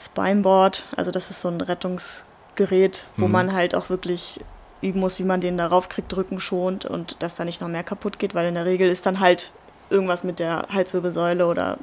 [0.00, 3.32] Spineboard, also das ist so ein Rettungsgerät, wo Mhm.
[3.32, 4.40] man halt auch wirklich
[4.82, 7.84] üben muss, wie man den darauf kriegt, Rücken schont und dass da nicht noch mehr
[7.84, 9.52] kaputt geht, weil in der Regel ist dann halt
[9.90, 11.78] irgendwas mit der Halswirbelsäule oder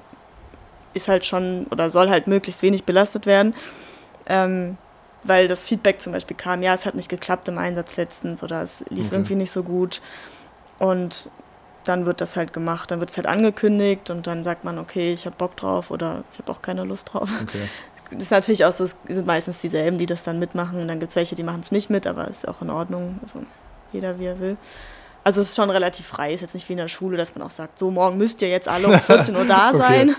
[0.94, 3.54] ist halt schon oder soll halt möglichst wenig belastet werden.
[4.28, 4.78] Ähm,
[5.24, 8.62] weil das Feedback zum Beispiel kam, ja, es hat nicht geklappt im Einsatz letztens oder
[8.62, 9.16] es lief Okay.
[9.16, 10.02] irgendwie nicht so gut.
[10.78, 11.30] Und
[11.84, 15.12] dann wird das halt gemacht, dann wird es halt angekündigt und dann sagt man, okay,
[15.12, 17.30] ich habe Bock drauf oder ich habe auch keine Lust drauf.
[17.44, 17.68] Okay.
[18.12, 20.80] Das ist natürlich auch so, es sind meistens dieselben, die das dann mitmachen.
[20.82, 23.20] Und dann gibt es welche, die machen es nicht mit, aber ist auch in Ordnung.
[23.22, 23.44] Also
[23.92, 24.58] jeder wie er will.
[25.24, 27.46] Also es ist schon relativ frei, ist jetzt nicht wie in der Schule, dass man
[27.46, 29.78] auch sagt, so morgen müsst ihr jetzt alle um 14 Uhr da Okay.
[29.78, 30.16] sein.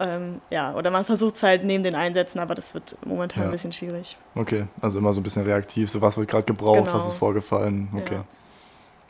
[0.00, 3.48] Ähm, ja, oder man versucht es halt neben den Einsätzen, aber das wird momentan Ja.
[3.48, 4.16] ein bisschen schwierig.
[4.36, 6.94] Okay, also immer so ein bisschen reaktiv, so was wird gerade gebraucht, Genau.
[6.94, 7.88] was ist vorgefallen.
[7.96, 8.14] Okay.
[8.16, 8.24] Ja.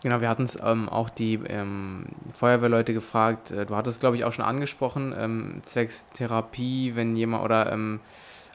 [0.02, 3.50] Genau, wir hatten es ähm, auch die ähm, Feuerwehrleute gefragt.
[3.50, 7.98] Äh, du hattest, glaube ich, auch schon angesprochen, ähm, zwecks Therapie, wenn jemand oder ähm,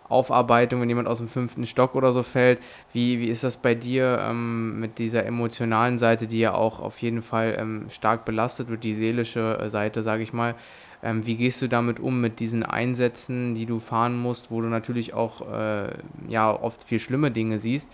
[0.08, 2.60] Aufarbeitung, wenn jemand aus dem fünften Stock oder so fällt.
[2.94, 7.00] Wie, wie ist das bei dir ähm, mit dieser emotionalen Seite, die ja auch auf
[7.00, 10.56] jeden Fall ähm, stark belastet wird, die seelische äh, Seite, sage ich mal.
[11.06, 15.14] Wie gehst du damit um, mit diesen Einsätzen, die du fahren musst, wo du natürlich
[15.14, 15.90] auch äh,
[16.30, 17.90] ja, oft viel schlimme Dinge siehst?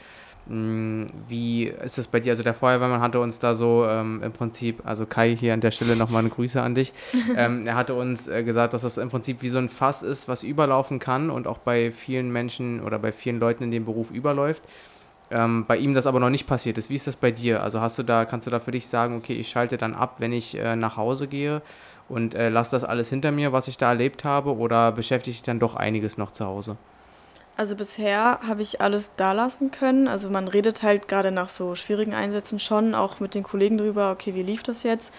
[0.49, 2.31] Mm, Wie ist das bei dir?
[2.31, 5.71] Also der Feuerwehrmann hatte uns da so ähm, im Prinzip, also Kai hier an der
[5.71, 6.91] Stelle nochmal eine Grüße an dich.
[7.37, 10.27] ähm, er hatte uns äh, gesagt, dass das im Prinzip wie so ein Fass ist,
[10.27, 14.09] was überlaufen kann und auch bei vielen Menschen oder bei vielen Leuten in dem Beruf
[14.11, 14.63] überläuft.
[15.31, 16.89] Ähm, bei ihm das aber noch nicht passiert ist.
[16.89, 17.61] Wie ist das bei dir?
[17.61, 20.15] Also hast du da, kannst du da für dich sagen, okay, ich schalte dann ab,
[20.17, 21.61] wenn ich äh, nach Hause gehe
[22.07, 25.43] und äh, lass das alles hinter mir, was ich da erlebt habe, oder beschäftigt dich
[25.43, 26.77] dann doch einiges noch zu Hause?
[27.59, 30.07] Also bisher habe ich alles da lassen können.
[30.07, 34.11] Also man redet halt gerade nach so schwierigen Einsätzen schon auch mit den Kollegen drüber,
[34.11, 35.13] okay, wie lief das jetzt?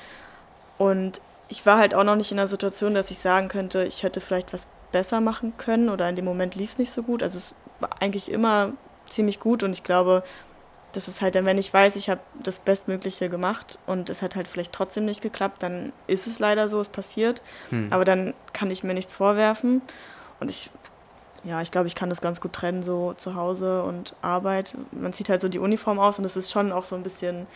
[0.79, 4.05] Und ich war halt auch noch nicht in der Situation, dass ich sagen könnte, ich
[4.05, 7.23] hätte vielleicht was besser machen können oder in dem Moment lief es nicht so gut.
[7.23, 8.73] Also es war eigentlich immer
[9.11, 10.23] ziemlich gut und ich glaube,
[10.93, 14.35] das ist halt dann, wenn ich weiß, ich habe das Bestmögliche gemacht und es hat
[14.35, 17.43] halt vielleicht trotzdem nicht geklappt, dann ist es leider so, es passiert.
[17.69, 17.89] Hm.
[17.91, 19.83] Aber dann kann ich mir nichts vorwerfen.
[20.41, 20.71] Und ich,
[21.45, 24.75] ja, ich glaube, ich kann das ganz gut trennen, so zu Hause und Arbeit.
[24.93, 27.47] Man zieht halt so die Uniform aus und es ist schon auch so ein bisschen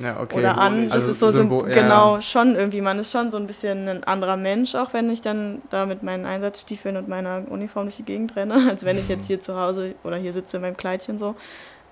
[0.00, 0.38] ja, okay.
[0.38, 0.84] oder an.
[0.84, 2.22] Das Also ist so, so Symbol- ja, genau ja.
[2.22, 2.80] schon irgendwie.
[2.80, 6.02] Man ist schon so ein bisschen ein anderer Mensch, auch wenn ich dann da mit
[6.02, 9.56] meinen Einsatzstiefeln und meiner Uniform durch die Gegend renne, als wenn ich jetzt hier zu
[9.58, 11.34] Hause oder hier sitze in meinem Kleidchen so.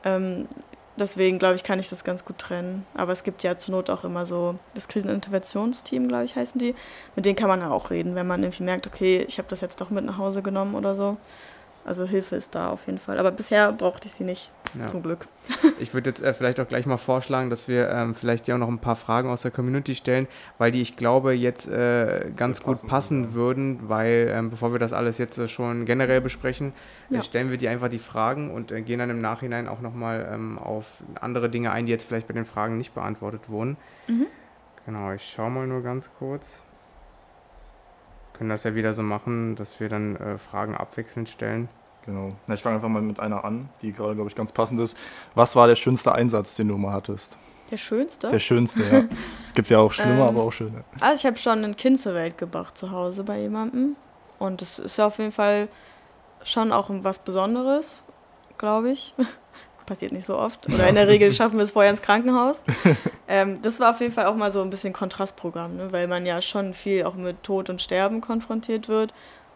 [0.04, 0.48] Ähm,
[0.96, 2.86] deswegen glaube ich, kann ich das ganz gut trennen.
[2.94, 6.74] Aber es gibt ja zur Not auch immer so das Kriseninterventionsteam, glaube ich, heißen die.
[7.16, 9.60] Mit denen kann man ja auch reden, wenn man irgendwie merkt, okay, ich habe das
[9.60, 11.16] jetzt doch mit nach Hause genommen oder so.
[11.84, 13.18] Also Hilfe ist da auf jeden Fall.
[13.18, 14.86] Aber bisher brauchte ich sie nicht, Ja.
[14.86, 15.26] zum Glück.
[15.80, 18.58] Ich würde jetzt äh, vielleicht auch gleich mal vorschlagen, dass wir ähm, vielleicht dir auch
[18.58, 22.62] noch ein paar Fragen aus der Community stellen, weil die, ich glaube, jetzt äh, ganz
[22.62, 26.72] gut passen sind, würden, weil ähm, bevor wir das alles jetzt äh, schon generell besprechen,
[27.10, 27.20] äh, Ja.
[27.22, 30.58] stellen wir dir einfach die Fragen und äh, gehen dann im Nachhinein auch nochmal ähm,
[30.58, 33.76] auf andere Dinge ein, die jetzt vielleicht bei den Fragen nicht beantwortet wurden.
[34.06, 34.26] Mhm.
[34.86, 36.62] Genau, ich schaue mal nur ganz kurz.
[38.42, 41.68] Können das ja wieder so machen, dass wir dann äh, Fragen abwechselnd stellen.
[42.04, 42.30] Genau.
[42.48, 44.96] Na, ich fange einfach mal mit einer an, die gerade, glaube ich, ganz passend ist.
[45.36, 47.38] Was war der schönste Einsatz, den du mal hattest?
[47.70, 48.30] Der schönste?
[48.30, 49.04] Der schönste, ja.
[49.44, 50.82] es gibt ja auch schlimme, Ähm, aber auch schöne.
[50.98, 53.94] Also ich habe schon ein Kind zur Welt gebracht zu Hause bei jemandem.
[54.40, 55.68] Und das ist ja auf jeden Fall
[56.42, 58.02] schon auch was Besonderes,
[58.58, 59.14] glaube ich.
[59.92, 60.66] Passiert nicht so oft.
[60.72, 62.62] Oder in der Regel schaffen wir es vorher ins Krankenhaus.
[63.28, 65.92] ähm, das war auf jeden Fall auch mal so ein bisschen Kontrastprogramm, ne?
[65.92, 69.12] weil man ja schon viel auch mit Tod und Sterben konfrontiert wird.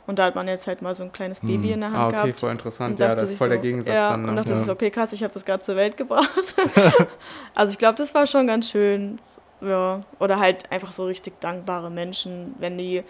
[0.07, 1.73] Und da hat man jetzt halt mal so ein kleines Baby Hm.
[1.75, 2.41] in der Hand Ah, okay, gehabt.
[2.41, 3.01] voll interessant.
[3.01, 4.23] Ja, das ist voll der so- Gegensatz ja, dann.
[4.25, 4.29] Ne?
[4.29, 4.55] Und dachte, Ja.
[4.57, 6.29] das ist okay, krass, ich habe das gerade zur Welt gebracht.
[7.55, 9.19] also ich glaube, das war schon ganz schön.
[9.63, 10.03] Ja.
[10.21, 13.03] Oder halt einfach so richtig dankbare Menschen, wenn die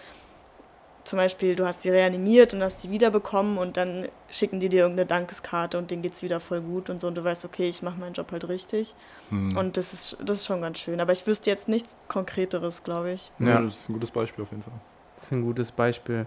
[1.07, 4.81] zum Beispiel, du hast die reanimiert und hast die wiederbekommen und dann schicken die dir
[4.81, 7.81] irgendeine Dankeskarte und denen geht's wieder voll gut und so und du weißt, okay, ich
[7.81, 8.93] mache meinen Job halt richtig.
[9.29, 9.55] Hm.
[9.57, 10.99] Und das ist, das ist schon ganz schön.
[10.99, 13.31] Aber ich wüsste jetzt nichts Konkreteres, glaube ich.
[13.39, 13.47] ja.
[13.47, 13.61] Ja.
[13.61, 14.73] Das ist ein gutes Beispiel auf jeden Fall.
[15.15, 16.25] Das ist ein gutes Beispiel.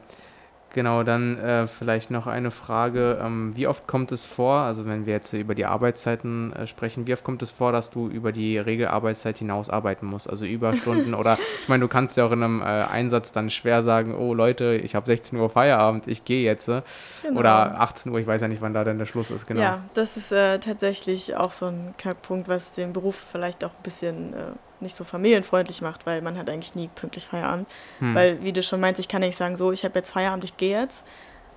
[0.73, 3.19] Genau, dann äh, vielleicht noch eine Frage.
[3.21, 7.09] Ähm, wie oft kommt es vor, also wenn wir jetzt über die Arbeitszeiten äh, sprechen,
[7.09, 10.31] wie oft kommt es vor, dass du über die Regelarbeitszeit hinaus arbeiten musst?
[10.31, 13.83] Also Überstunden oder ich meine, du kannst ja auch in einem äh, Einsatz dann schwer
[13.83, 16.69] sagen, oh Leute, ich habe 16 Uhr Feierabend, ich gehe jetzt.
[16.69, 16.83] Äh,
[17.23, 17.41] genau.
[17.41, 19.61] Oder 18 Uhr, ich weiß ja nicht, wann da denn der Schluss ist, genau.
[19.61, 23.83] Ja, das ist äh, tatsächlich auch so ein Knackpunkt, was den Beruf vielleicht auch ein
[23.83, 24.37] bisschen äh,
[24.83, 27.69] nicht so familienfreundlich macht, weil man hat eigentlich nie pünktlich Feierabend.
[27.99, 28.15] Hm.
[28.15, 30.57] Weil, wie du schon meinst, ich kann nicht sagen, so, ich habe jetzt Feierabend, ich
[30.57, 31.05] gehe jetzt.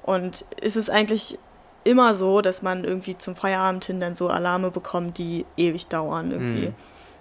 [0.03, 1.39] Und ist es eigentlich
[1.83, 6.31] immer so, dass man irgendwie zum Feierabend hin dann so Alarme bekommt, die ewig dauern
[6.31, 6.67] irgendwie.
[6.67, 6.75] Hm.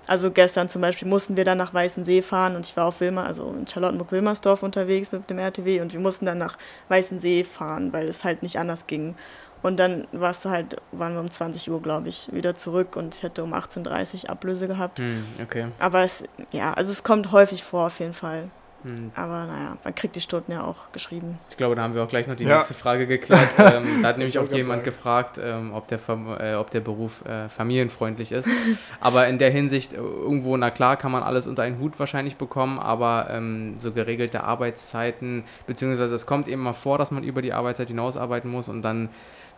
[0.06, 3.24] Also gestern zum Beispiel mussten wir dann nach Weißensee fahren und ich war auf Wilmer,
[3.24, 8.08] also in Charlottenburg-Wilmersdorf unterwegs mit dem RTW und wir mussten dann nach Weißensee fahren, weil
[8.08, 9.14] es halt nicht anders ging.
[9.62, 13.14] Und dann warst du halt, waren wir um 20 Uhr, glaube ich, wieder zurück und
[13.14, 14.98] ich hätte um 18.30 Uhr Ablöse gehabt.
[14.98, 15.66] Hm, okay.
[15.78, 18.48] Aber es, ja, also es kommt häufig vor auf jeden Fall.
[18.84, 19.12] Hm.
[19.14, 21.38] Aber naja, man kriegt die Stunden ja auch geschrieben.
[21.48, 22.56] Ich glaube, da haben wir auch gleich noch die ja.
[22.56, 23.50] nächste Frage geklärt.
[23.58, 24.84] ähm, da hat nämlich auch jemand sagen.
[24.84, 26.00] gefragt, ähm, ob, der,
[26.40, 28.48] äh, ob der Beruf äh, familienfreundlich ist.
[29.00, 32.36] aber in der Hinsicht, äh, irgendwo, na klar, kann man alles unter einen Hut wahrscheinlich
[32.36, 37.40] bekommen, aber ähm, so geregelte Arbeitszeiten, beziehungsweise es kommt eben mal vor, dass man über
[37.40, 39.10] die Arbeitszeit hinaus arbeiten muss und dann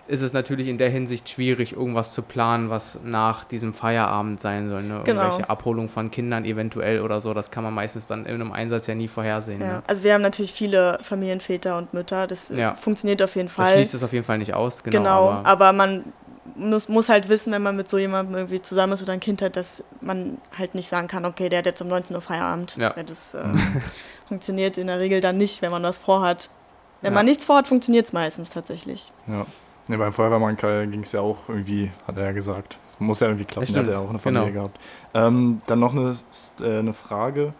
[0.06, 4.68] ist es natürlich in der Hinsicht schwierig, irgendwas zu planen, was nach diesem Feierabend sein
[4.68, 4.82] soll.
[4.82, 5.00] Ne?
[5.04, 5.22] Genau.
[5.22, 8.86] Irgendwelche Abholung von Kindern eventuell oder so, das kann man meistens dann in einem Einsatz
[8.86, 9.60] ja nie vorhersehen.
[9.60, 9.66] Ja.
[9.66, 9.82] Ne?
[9.86, 12.74] Also wir haben natürlich viele Familienväter und Mütter, das äh, ja.
[12.74, 13.66] funktioniert auf jeden Fall.
[13.66, 14.98] Das schließt es auf jeden Fall nicht aus, genau.
[14.98, 16.04] genau aber, aber man
[16.54, 19.40] muss, muss halt wissen, wenn man mit so jemandem irgendwie zusammen ist oder ein Kind
[19.40, 22.76] hat, dass man halt nicht sagen kann, okay, der hat jetzt um 19 Uhr Feierabend.
[22.76, 22.94] Ja.
[23.02, 23.42] Das äh,
[24.28, 26.50] funktioniert in der Regel dann nicht, wenn man was vorhat.
[27.00, 27.14] Wenn ja.
[27.14, 29.12] man nichts vorhat, funktioniert es meistens tatsächlich.
[29.26, 29.46] Ja.
[29.86, 32.78] Ne, beim Feuerwehrmann ging es ja auch irgendwie, hat er ja gesagt.
[32.84, 34.68] Es muss ja irgendwie klappen, hat er auch eine Familie genau.
[34.68, 34.80] gehabt.
[35.12, 36.14] Ähm, dann noch eine,
[36.60, 37.52] äh, eine Frage.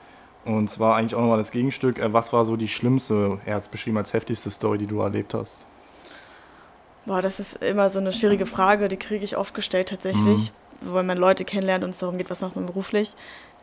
[0.47, 1.99] Und zwar eigentlich auch nochmal das Gegenstück.
[1.99, 5.01] Äh, was war so die schlimmste, er hat es beschrieben als heftigste Story, die du
[5.01, 5.67] erlebt hast?
[7.05, 10.51] Boah, das ist immer so eine schwierige Frage, die kriege ich oft gestellt tatsächlich.
[10.51, 13.15] Mhm weil man Leute kennenlernt und es darum geht, was macht man beruflich.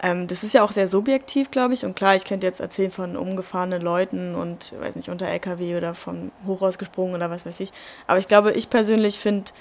[0.02, 1.86] Ähm, das ist ja auch sehr subjektiv, glaube ich.
[1.86, 5.94] Und klar, ich könnte jetzt erzählen von umgefahrenen Leuten und, weiß nicht, unter LKW oder
[5.94, 7.72] vom Hochhaus gesprungen oder was weiß ich.
[8.08, 9.52] Aber ich glaube, ich persönlich finde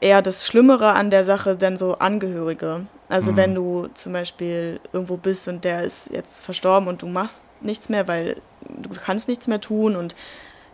[0.00, 2.86] eher das Schlimmere an der Sache dann so Angehörige.
[3.08, 3.36] Also mhm.
[3.36, 7.88] wenn du zum Beispiel irgendwo bist und der ist jetzt verstorben und du machst nichts
[7.88, 8.36] mehr, weil
[8.68, 10.16] du kannst nichts mehr tun und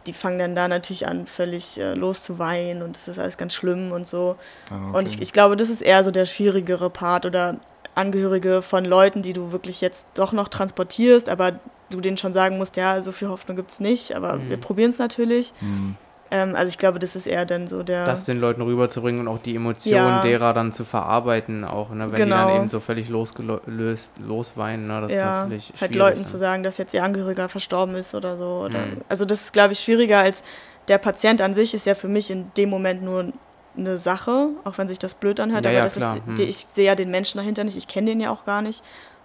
[0.07, 3.93] die fangen dann da natürlich an, völlig äh, loszuweinen und das ist alles ganz schlimm
[3.93, 4.37] und so.
[4.71, 4.99] Ah, okay.
[4.99, 7.57] Und ich, ich glaube, das ist eher so der schwierigere Part oder
[7.94, 11.59] Angehörige von Leuten, die du wirklich jetzt doch noch transportierst, aber
[11.90, 14.50] du denen schon sagen musst, ja, so viel Hoffnung gibt es nicht, aber mhm.
[14.50, 15.53] wir probieren es natürlich.
[15.61, 15.96] Mhm.
[16.31, 18.07] Ähm, also ich glaube, das ist eher dann so der.
[18.07, 20.22] Das den Leuten rüberzubringen und auch die Emotionen ja.
[20.22, 22.11] derer dann zu verarbeiten, auch, ne?
[22.11, 22.22] wenn genau.
[22.24, 22.61] die dann genau.
[22.61, 24.87] eben so völlig losgelöst losweinen.
[24.87, 25.00] Ne?
[25.00, 26.26] Das ja, ist natürlich halt Leuten ne?
[26.26, 28.62] zu sagen, dass jetzt ihr Angehöriger verstorben ist oder so.
[28.64, 29.00] Oder, mhm.
[29.09, 30.42] Also das ist, glaube ich, schwieriger als
[30.88, 33.33] der Patient an sich ist ja für mich in dem Moment nur
[33.76, 36.35] eine Sache, auch wenn sich das blöd anhört, ja, aber ja, das ist, hm.
[36.38, 38.83] ich sehe ja den Menschen dahinter nicht, ich kenne den ja auch gar nicht.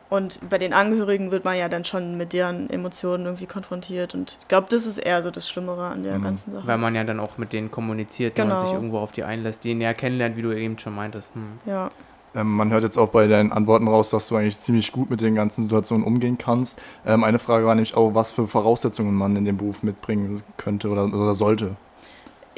[0.08, 4.13] Und bei den Angehörigen wird man ja dann schon mit deren Emotionen irgendwie konfrontiert.
[4.13, 6.23] Und ich glaube, das ist eher so das Schlimmere an der mhm.
[6.23, 6.67] ganzen Sache.
[6.67, 8.49] Weil man ja dann auch mit denen kommuniziert, genau.
[8.49, 11.34] wenn man sich irgendwo auf die einlässt, die näher kennenlernt, wie du eben schon meintest.
[11.34, 11.60] Hm.
[11.65, 11.89] Ja.
[12.36, 15.21] Ähm, man hört jetzt auch bei deinen Antworten raus, dass du eigentlich ziemlich gut mit
[15.21, 16.79] den ganzen Situationen umgehen kannst.
[17.05, 20.89] Ähm, eine Frage war nämlich auch, was für Voraussetzungen man in dem Beruf mitbringen könnte
[20.89, 21.77] oder, oder sollte.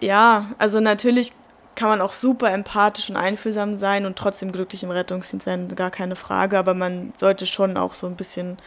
[0.02, 1.32] Ja, also natürlich
[1.78, 5.92] kann man auch super empathisch und einfühlsam sein und trotzdem glücklich im Rettungsdienst sein, gar
[5.92, 6.58] keine Frage.
[6.58, 8.58] Aber man sollte schon auch so ein bisschen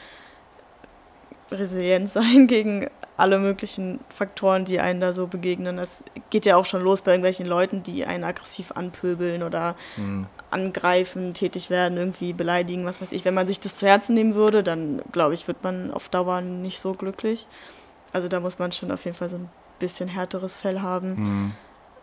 [1.51, 5.79] resilient sein gegen alle möglichen Faktoren, die einen da so begegnen.
[5.79, 10.27] Es geht ja auch schon los bei irgendwelchen Leuten, die einen aggressiv anpöbeln oder mhm.
[10.51, 13.25] angreifen, tätig werden, irgendwie beleidigen, was weiß ich.
[13.25, 16.41] Wenn man sich das zu Herzen nehmen würde, dann glaube ich, wird man auf Dauer
[16.41, 17.49] nicht so glücklich.
[18.13, 21.15] Also da muss man schon auf jeden Fall so ein bisschen härteres Fell haben.
[21.17, 21.53] Mhm.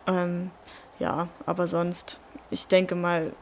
[0.06, 0.50] Ähm,
[0.98, 2.18] ja, aber sonst,
[2.50, 3.32] ich denke mal,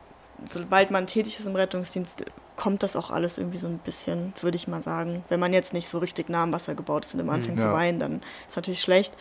[0.45, 2.25] sobald man tätig ist im Rettungsdienst,
[2.57, 5.25] kommt das auch alles irgendwie so ein bisschen, würde ich mal sagen.
[5.29, 7.66] Wenn man jetzt nicht so richtig nah am Wasser gebaut ist und immer anfängt ja.
[7.66, 9.14] zu weinen, dann ist natürlich schlecht.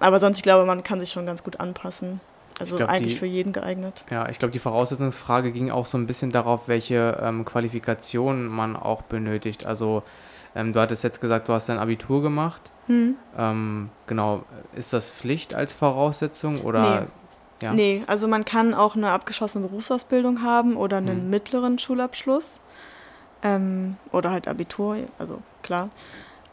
[0.00, 2.20] Aber sonst, ich glaube, man kann sich schon ganz gut anpassen.
[2.58, 4.04] Also glaub, eigentlich die, für jeden geeignet.
[4.10, 8.76] Ja, ich glaube, die Voraussetzungsfrage ging auch so ein bisschen darauf, welche ähm, Qualifikationen man
[8.76, 9.64] auch benötigt.
[9.64, 10.02] Also
[10.54, 12.70] ähm, du hattest jetzt gesagt, du hast dein Abitur gemacht.
[12.88, 13.16] Hm.
[13.38, 17.00] Ähm, genau, ist das Pflicht als Voraussetzung oder?
[17.02, 17.06] Nee.
[17.62, 17.72] Ja.
[17.72, 21.30] Nee, also man kann auch eine abgeschlossene Berufsausbildung haben oder einen hm.
[21.30, 22.60] mittleren Schulabschluss.
[23.44, 25.90] Ähm, oder halt Abitur, also klar.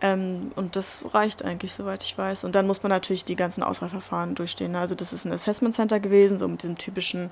[0.02, 2.46] Ähm, und das reicht eigentlich, soweit ich weiß.
[2.46, 4.76] Und dann muss man natürlich die ganzen Auswahlverfahren durchstehen.
[4.76, 7.30] Also das ist ein Assessment Center gewesen, so mit diesem typischen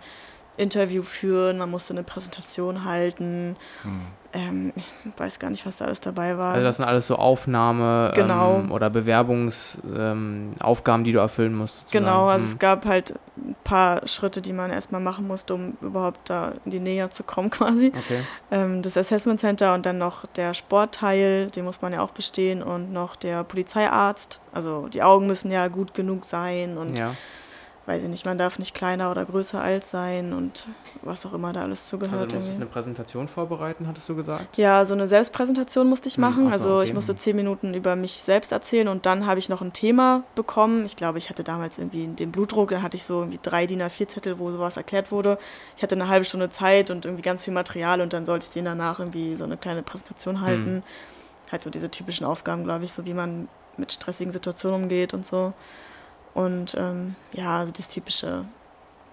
[0.58, 3.56] Interview führen, man musste eine Präsentation halten.
[3.84, 4.02] Hm.
[4.38, 4.86] Ähm, ich
[5.18, 6.54] weiß gar nicht, was da alles dabei war.
[6.54, 8.60] Also das sind alles so Aufnahme genau.
[8.60, 11.80] ähm, oder Bewerbungsaufgaben, ähm, die du erfüllen musst.
[11.80, 12.06] Sozusagen.
[12.06, 12.52] Genau, also hm.
[12.52, 16.72] es gab halt ein paar Schritte, die man erstmal machen musste, um überhaupt da in
[16.72, 17.88] die Nähe zu kommen quasi.
[17.88, 18.22] Okay.
[18.52, 22.62] Ähm, das Assessment Center und dann noch der Sportteil, den muss man ja auch bestehen
[22.62, 24.40] und noch der Polizeiarzt.
[24.54, 27.16] Also die Augen müssen ja gut genug sein und ja
[27.88, 30.68] weiß ich nicht, man darf nicht kleiner oder größer als sein und
[31.04, 32.12] was auch immer da alles zugehört.
[32.14, 34.58] Also du musstest eine Präsentation vorbereiten, hattest du gesagt?
[34.58, 36.44] Ja, so eine Selbstpräsentation musste ich hm, machen.
[36.44, 36.84] Hm, so, also okay.
[36.84, 40.24] ich musste zehn Minuten über mich selbst erzählen und dann habe ich noch ein Thema
[40.36, 40.86] bekommen.
[40.86, 43.82] Ich glaube, ich hatte damals irgendwie den Blutdruck, dann hatte ich so irgendwie drei DIN
[43.82, 45.38] A4-Zettel, wo sowas erklärt wurde.
[45.78, 48.52] Ich hatte eine halbe Stunde Zeit und irgendwie ganz viel Material und dann sollte ich
[48.52, 50.66] denen danach irgendwie so eine kleine Präsentation halten.
[50.66, 50.84] Hm.
[51.54, 53.48] Halt so diese typischen Aufgaben, glaube ich, so wie man
[53.78, 55.54] mit stressigen Situationen umgeht und so.
[56.38, 58.46] Und ähm, ja, also das typische,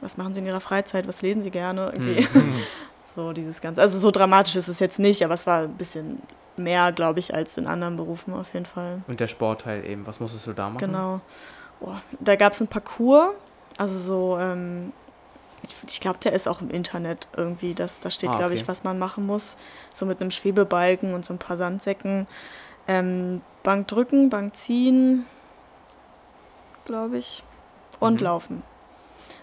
[0.03, 1.91] was machen Sie in Ihrer Freizeit, was lesen Sie gerne?
[1.95, 2.21] Irgendwie.
[2.39, 2.55] Mhm.
[3.17, 3.81] so dieses Ganze.
[3.81, 6.21] Also so dramatisch ist es jetzt nicht, aber es war ein bisschen
[6.59, 9.01] mehr, glaube ich, als in anderen Berufen auf jeden Fall.
[9.09, 10.87] Und der Sportteil eben, was musstest du da machen?
[10.87, 11.23] Genau.
[11.81, 13.31] Oh, da gab es einen Parcours,
[13.79, 14.93] also so, ähm,
[15.63, 18.41] ich, ich glaube, der ist auch im Internet irgendwie, das, da steht, ah, okay.
[18.41, 19.57] glaube ich, was man machen muss.
[19.95, 22.27] So mit einem Schwebebalken und so ein paar Sandsäcken.
[22.87, 25.25] Ähm, Bank drücken, Bank ziehen,
[26.85, 27.43] glaube ich,
[28.01, 28.25] und mhm.
[28.25, 28.63] Laufen.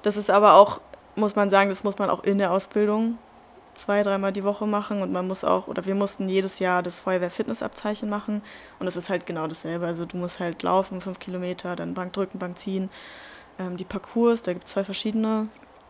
[0.03, 0.81] Das ist aber auch,
[1.15, 3.17] muss man sagen, das muss man auch in der Ausbildung
[3.73, 6.99] zwei, dreimal die Woche machen und man muss auch, oder wir mussten jedes Jahr das
[6.99, 8.41] Feuerwehr-Fitnessabzeichen machen
[8.79, 9.85] und das ist halt genau dasselbe.
[9.85, 12.89] Also du musst halt laufen, fünf Kilometer, dann Bank drücken, Bank ziehen.
[13.59, 15.47] Ähm, die Parcours, da gibt es zwei verschiedene.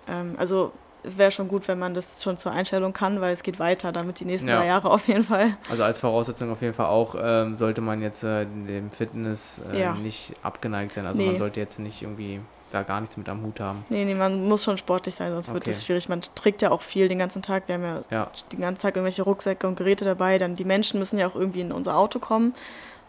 [0.08, 0.72] Ähm, also
[1.04, 3.92] es wäre schon gut, wenn man das schon zur Einstellung kann, weil es geht weiter,
[3.92, 4.58] damit die nächsten ja.
[4.58, 5.58] drei Jahre auf jeden Fall.
[5.70, 9.82] Also als Voraussetzung auf jeden Fall auch, ähm, sollte man jetzt äh, dem Fitness äh,
[9.82, 9.94] ja.
[9.94, 11.08] nicht abgeneigt sein.
[11.08, 11.30] Also nee.
[11.30, 12.40] man sollte jetzt nicht irgendwie
[12.72, 13.84] da gar nichts mit am Hut haben.
[13.90, 15.56] Nee, nee, man muss schon sportlich sein, sonst okay.
[15.56, 16.08] wird es schwierig.
[16.08, 17.64] Man trägt ja auch viel den ganzen Tag.
[17.68, 20.38] Wir haben ja, ja, den ganzen Tag irgendwelche Rucksäcke und Geräte dabei.
[20.38, 22.54] Dann die Menschen müssen ja auch irgendwie in unser Auto kommen.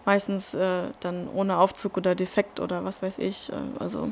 [0.04, 3.52] Meistens äh, dann ohne Aufzug oder defekt oder was weiß ich.
[3.52, 4.10] Äh, also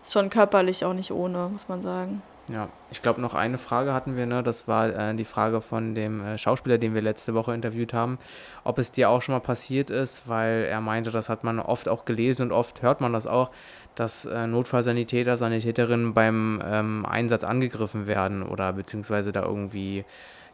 [0.00, 2.22] ist schon körperlich auch nicht ohne, muss man sagen.
[2.48, 4.42] Ja, ich glaube, noch eine Frage hatten wir, ne?
[4.42, 8.18] Das war äh, die Frage von dem äh, Schauspieler, den wir letzte Woche interviewt haben,
[8.64, 11.88] ob es dir auch schon mal passiert ist, weil er meinte, das hat man oft
[11.88, 13.50] auch gelesen und oft hört man das auch,
[13.94, 20.04] dass äh, Notfallsanitäter, Sanitäterinnen beim ähm, Einsatz angegriffen werden oder beziehungsweise da irgendwie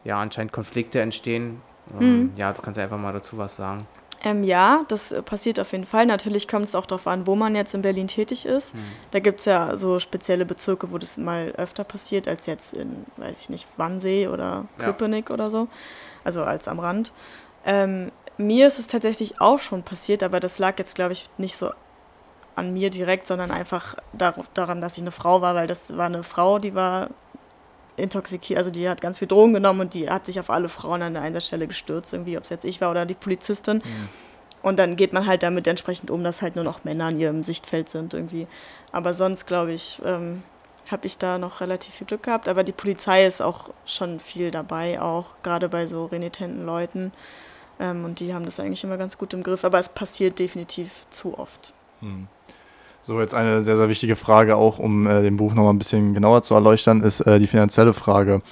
[0.03, 1.61] ja anscheinend Konflikte entstehen.
[1.99, 2.31] Ähm, mhm.
[2.35, 3.87] Ja, du kannst ja einfach mal dazu was sagen.
[4.21, 6.05] Ähm, ja, das äh, passiert auf jeden Fall.
[6.05, 8.75] Natürlich kommt es auch darauf an, wo man jetzt in Berlin tätig ist.
[8.75, 8.79] Mhm.
[9.11, 13.05] Da gibt es ja so spezielle Bezirke, wo das mal öfter passiert, als jetzt in,
[13.17, 15.33] weiß ich nicht, Wannsee oder Köpenick ja.
[15.33, 15.67] oder so.
[16.23, 17.13] Also als am Rand.
[17.65, 21.55] Ähm, mir ist es tatsächlich auch schon passiert, aber das lag jetzt, glaube ich, nicht
[21.55, 21.71] so
[22.55, 23.95] an mir direkt, sondern einfach
[24.53, 27.09] daran, dass ich eine Frau war, weil das war eine Frau, die war
[27.99, 31.01] intoxikiert, also die hat ganz viel Drogen genommen und die hat sich auf alle Frauen
[31.01, 33.77] an der Einsatzstelle gestürzt, irgendwie, ob es jetzt ich war oder die Polizistin.
[33.77, 34.09] Mhm.
[34.61, 37.43] Und dann geht man halt damit entsprechend um, dass halt nur noch Männer in ihrem
[37.43, 38.47] Sichtfeld sind irgendwie.
[38.91, 40.43] Aber sonst, glaube ich, ähm,
[40.91, 42.47] habe ich da noch relativ viel Glück gehabt.
[42.47, 47.13] Aber die Polizei ist auch schon viel dabei, auch gerade bei so renitenten Leuten.
[47.79, 49.63] Ähm, und die haben das eigentlich immer ganz gut im Griff.
[49.63, 51.73] Aber es passiert definitiv zu oft.
[52.01, 52.27] Mhm.
[53.09, 56.13] So, jetzt eine sehr, sehr wichtige Frage auch, um äh, den Buch nochmal ein bisschen
[56.13, 58.43] genauer zu erleuchten, ist äh, die finanzielle Frage.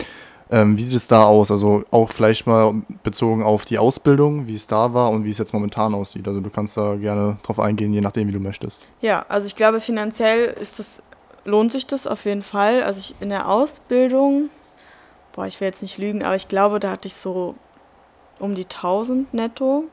[0.50, 1.52] Ähm, wie sieht es da aus?
[1.52, 5.38] Also auch vielleicht mal bezogen auf die Ausbildung, wie es da war und wie es
[5.38, 6.28] jetzt momentan aussieht.
[6.28, 8.88] Also du kannst da gerne drauf eingehen, je nachdem, wie du möchtest.
[9.00, 11.04] Ja, also ich glaube, finanziell ist das,
[11.46, 12.82] lohnt sich das auf jeden Fall.
[12.82, 14.50] Also ich in der Ausbildung,
[15.34, 17.54] boah, ich will jetzt nicht lügen, aber ich glaube, da hatte ich so
[18.40, 19.84] um die 1000 netto.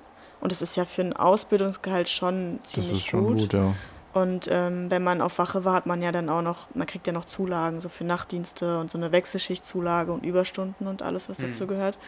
[0.40, 3.40] Und das ist ja für ein Ausbildungsgehalt schon ziemlich das ist schon gut.
[3.40, 3.74] gut ja.
[4.14, 7.04] Und ähm, wenn man auf Wache war, hat man ja dann auch noch, man kriegt
[7.08, 11.40] ja noch Zulagen, so für Nachtdienste und so eine Wechselschichtzulage und Überstunden und alles, was
[11.40, 11.48] mhm.
[11.48, 11.98] dazu gehört.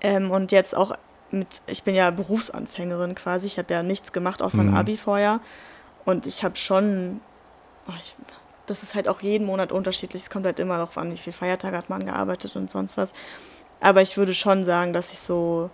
[0.00, 0.96] Ähm, und jetzt auch
[1.30, 4.70] mit, ich bin ja Berufsanfängerin quasi, ich habe ja nichts gemacht außer mhm.
[4.70, 5.38] ein Abi vorher.
[6.04, 7.20] Und ich habe schon,
[7.86, 8.16] oh, ich,
[8.66, 11.32] das ist halt auch jeden Monat unterschiedlich, es kommt halt immer darauf an, wie viel
[11.32, 13.12] Feiertage hat man gearbeitet und sonst was.
[13.80, 15.70] Aber ich würde schon sagen, dass ich so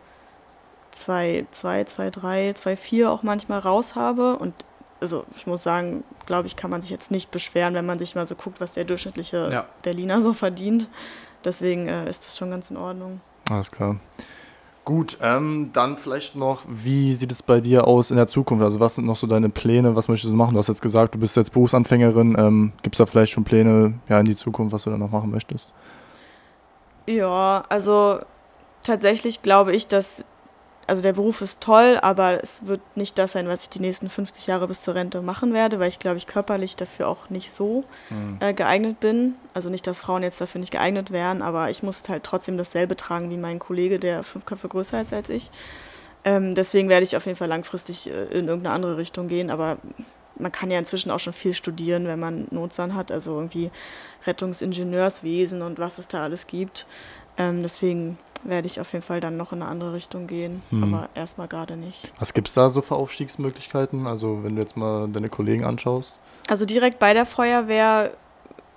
[0.91, 4.55] zwei, zwei, zwei, drei, zwei, vier auch manchmal raus habe und
[5.01, 8.15] also ich muss sagen, glaube ich, kann man sich jetzt nicht beschweren, wenn man sich
[8.15, 9.67] mal so guckt, was der durchschnittliche ja.
[9.83, 10.89] Berliner so verdient.
[11.45, 13.21] Deswegen äh, ist das schon ganz in Ordnung.
[13.51, 13.97] Alles klar.
[14.85, 18.63] Gut, ähm, dann vielleicht noch, wie sieht es bei dir aus in der Zukunft?
[18.63, 19.97] Also was sind noch so deine Pläne?
[19.97, 20.53] Was möchtest du machen?
[20.53, 22.37] Du hast jetzt gesagt, du bist jetzt Berufsanfängerin.
[22.39, 25.11] Ähm, Gibt es da vielleicht schon Pläne ja, in die Zukunft, was du da noch
[25.11, 25.73] machen möchtest?
[27.07, 28.21] Ja, also
[28.83, 30.25] tatsächlich glaube ich, dass
[30.87, 34.09] also der Beruf ist toll, aber es wird nicht das sein, was ich die nächsten
[34.09, 37.51] 50 Jahre bis zur Rente machen werde, weil ich glaube ich körperlich dafür auch nicht
[37.51, 38.39] so mhm.
[38.41, 39.37] äh, geeignet bin.
[39.55, 42.97] Also nicht, dass Frauen jetzt dafür nicht geeignet wären, aber ich muss halt trotzdem dasselbe
[42.97, 45.51] tragen wie mein Kollege, der fünf Köpfe größer ist als ich.
[46.25, 49.79] Ähm, deswegen werde ich auf jeden Fall langfristig äh, in irgendeine andere Richtung gehen, aber
[50.37, 53.71] man kann ja inzwischen auch schon viel studieren, wenn man Notsan hat, also irgendwie
[54.27, 56.87] Rettungsingenieurswesen und was es da alles gibt.
[57.37, 60.83] Ähm, deswegen werde ich auf jeden Fall dann noch in eine andere Richtung gehen, hm.
[60.83, 62.13] aber erstmal gerade nicht.
[62.19, 64.07] Was gibt es da so für Aufstiegsmöglichkeiten?
[64.07, 66.19] Also wenn du jetzt mal deine Kollegen anschaust?
[66.49, 68.13] Also direkt bei der Feuerwehr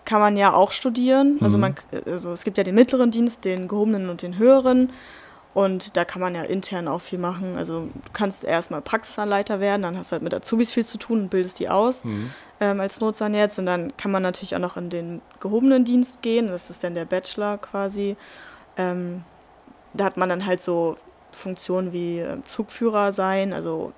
[0.06, 1.38] kann man ja auch studieren.
[1.42, 1.62] Also, mhm.
[1.62, 4.92] man, also es gibt ja den mittleren Dienst, den gehobenen und den höheren.
[5.54, 7.58] Und da kann man ja intern auch viel machen.
[7.58, 11.22] Also du kannst erstmal Praxisanleiter werden, dann hast du halt mit Azubis viel zu tun
[11.22, 12.32] und bildest die aus mhm.
[12.60, 13.58] ähm, als Notsan jetzt.
[13.58, 16.48] Und dann kann man natürlich auch noch in den gehobenen Dienst gehen.
[16.48, 18.16] Das ist dann der Bachelor quasi.
[18.78, 19.24] Ähm,
[19.98, 20.98] da hat man dann halt so
[21.32, 23.94] Funktionen wie ähm, Zugführer sein, also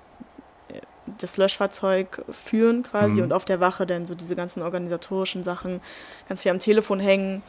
[0.68, 0.80] äh,
[1.18, 3.26] das Löschfahrzeug führen quasi mhm.
[3.26, 5.80] und auf der Wache dann so diese ganzen organisatorischen Sachen,
[6.28, 7.42] ganz viel am Telefon hängen.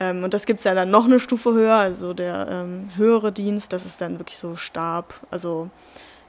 [0.00, 3.32] Ähm, und das gibt es ja dann noch eine Stufe höher, also der ähm, höhere
[3.32, 5.70] Dienst, das ist dann wirklich so Stab, also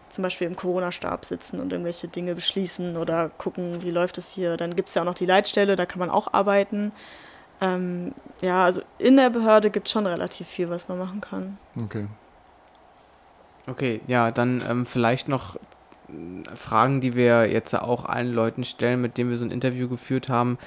[0.10, 4.56] zum Beispiel im Corona-Stab sitzen und irgendwelche Dinge beschließen oder gucken, wie läuft es hier.
[4.56, 6.94] Dann gibt es ja auch noch die Leitstelle, da kann man auch arbeiten.
[7.62, 11.58] Ähm, ja, also in der Behörde gibt es schon relativ viel, was man machen kann.
[11.82, 12.08] Okay.
[13.68, 19.02] Okay, ja, dann ähm, vielleicht noch äh, Fragen, die wir jetzt auch allen Leuten stellen,
[19.02, 20.58] mit denen wir so ein Interview geführt haben.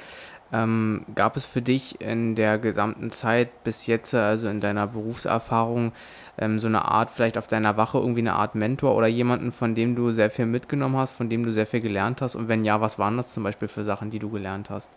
[0.51, 5.93] Ähm, gab es für dich in der gesamten Zeit bis jetzt, also in deiner Berufserfahrung,
[6.39, 9.75] ähm, so eine Art, vielleicht auf deiner Wache irgendwie eine Art Mentor oder jemanden, von
[9.75, 12.35] dem du sehr viel mitgenommen hast, von dem du sehr viel gelernt hast?
[12.35, 14.89] Und wenn ja, was waren das zum Beispiel für Sachen, die du gelernt hast?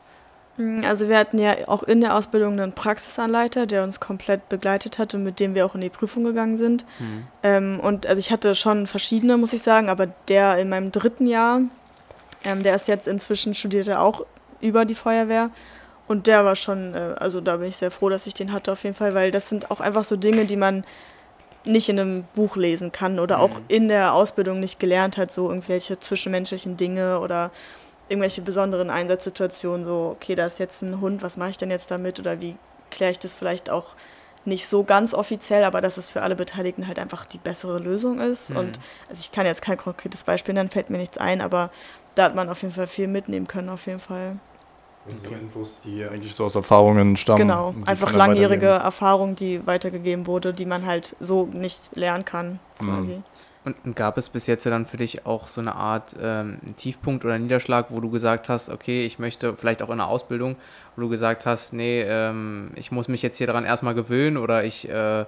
[0.62, 5.00] Mm, also wir hatten ja auch in der Ausbildung einen Praxisanleiter, der uns komplett begleitet
[5.00, 6.86] hat und mit dem wir auch in die Prüfung gegangen sind.
[7.00, 7.28] Mhm.
[7.44, 11.26] Ähm, und also ich hatte schon verschiedene, muss ich sagen, aber der in meinem dritten
[11.26, 11.62] Jahr,
[12.44, 14.26] ähm, der ist jetzt inzwischen studiert er auch
[14.62, 15.50] über die Feuerwehr.
[16.08, 18.72] Und der war schon, äh, also da bin ich sehr froh, dass ich den hatte
[18.72, 20.84] auf jeden Fall, weil das sind auch einfach so Dinge, die man
[21.64, 23.66] nicht in einem Buch lesen kann oder auch mhm.
[23.68, 27.52] in der Ausbildung nicht gelernt hat, so irgendwelche zwischenmenschlichen Dinge oder
[28.12, 31.90] irgendwelche besonderen Einsatzsituationen, so, okay, da ist jetzt ein Hund, was mache ich denn jetzt
[31.90, 32.56] damit oder wie
[32.92, 33.96] kläre ich das vielleicht auch
[34.44, 38.20] nicht so ganz offiziell, aber dass es für alle Beteiligten halt einfach die bessere Lösung
[38.20, 38.50] ist.
[38.50, 38.58] Mhm.
[38.58, 41.70] Und also ich kann jetzt kein konkretes Beispiel nennen, fällt mir nichts ein, aber
[42.16, 44.40] da hat man auf jeden Fall viel mitnehmen können, auf jeden Fall.
[45.06, 45.38] Also okay.
[45.40, 47.40] Infos, die eigentlich so aus Erfahrungen stammen.
[47.40, 52.86] Genau, einfach langjährige Erfahrung, die weitergegeben wurde, die man halt so nicht lernen kann, mhm.
[52.86, 53.16] quasi.
[53.16, 53.24] Mhm.
[53.64, 57.38] Und, gab es bis jetzt dann für dich auch so eine Art ähm, Tiefpunkt oder
[57.38, 60.56] Niederschlag, wo du gesagt hast, okay, ich möchte vielleicht auch in der Ausbildung,
[60.96, 64.64] wo du gesagt hast, nee, ähm, ich muss mich jetzt hier daran erstmal gewöhnen oder
[64.64, 65.26] ich äh,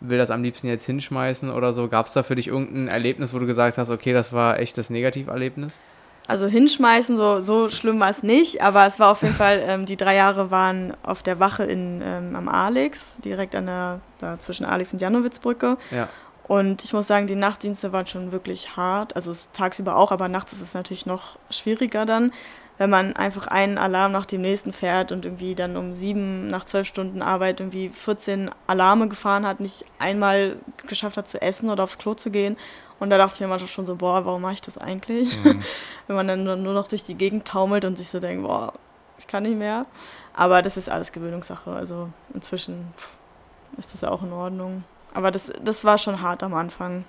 [0.00, 1.88] will das am liebsten jetzt hinschmeißen oder so.
[1.88, 4.78] Gab es da für dich irgendein Erlebnis, wo du gesagt hast, okay, das war echt
[4.78, 5.80] das Negativerlebnis?
[6.26, 9.84] Also hinschmeißen, so, so schlimm war es nicht, aber es war auf jeden Fall, ähm,
[9.84, 14.40] die drei Jahre waren auf der Wache in, ähm, am Alex, direkt an der, da
[14.40, 15.76] zwischen Alex und Janowitzbrücke.
[15.90, 16.08] Ja.
[16.46, 20.52] Und ich muss sagen, die Nachtdienste waren schon wirklich hart, also tagsüber auch, aber nachts
[20.52, 22.32] ist es natürlich noch schwieriger dann,
[22.76, 26.64] wenn man einfach einen Alarm nach dem nächsten fährt und irgendwie dann um sieben nach
[26.64, 30.56] zwölf Stunden Arbeit irgendwie 14 Alarme gefahren hat, nicht einmal
[30.88, 32.56] geschafft hat zu essen oder aufs Klo zu gehen
[32.98, 35.42] und da dachte ich mir manchmal schon so, boah, warum mache ich das eigentlich?
[35.42, 35.62] Mhm.
[36.06, 38.72] Wenn man dann nur noch durch die Gegend taumelt und sich so denkt, boah,
[39.18, 39.86] ich kann nicht mehr.
[40.34, 41.70] Aber das ist alles Gewöhnungssache.
[41.70, 42.92] Also inzwischen
[43.76, 44.84] ist das auch in Ordnung.
[45.14, 47.04] Aber das, das war schon hart am Anfang,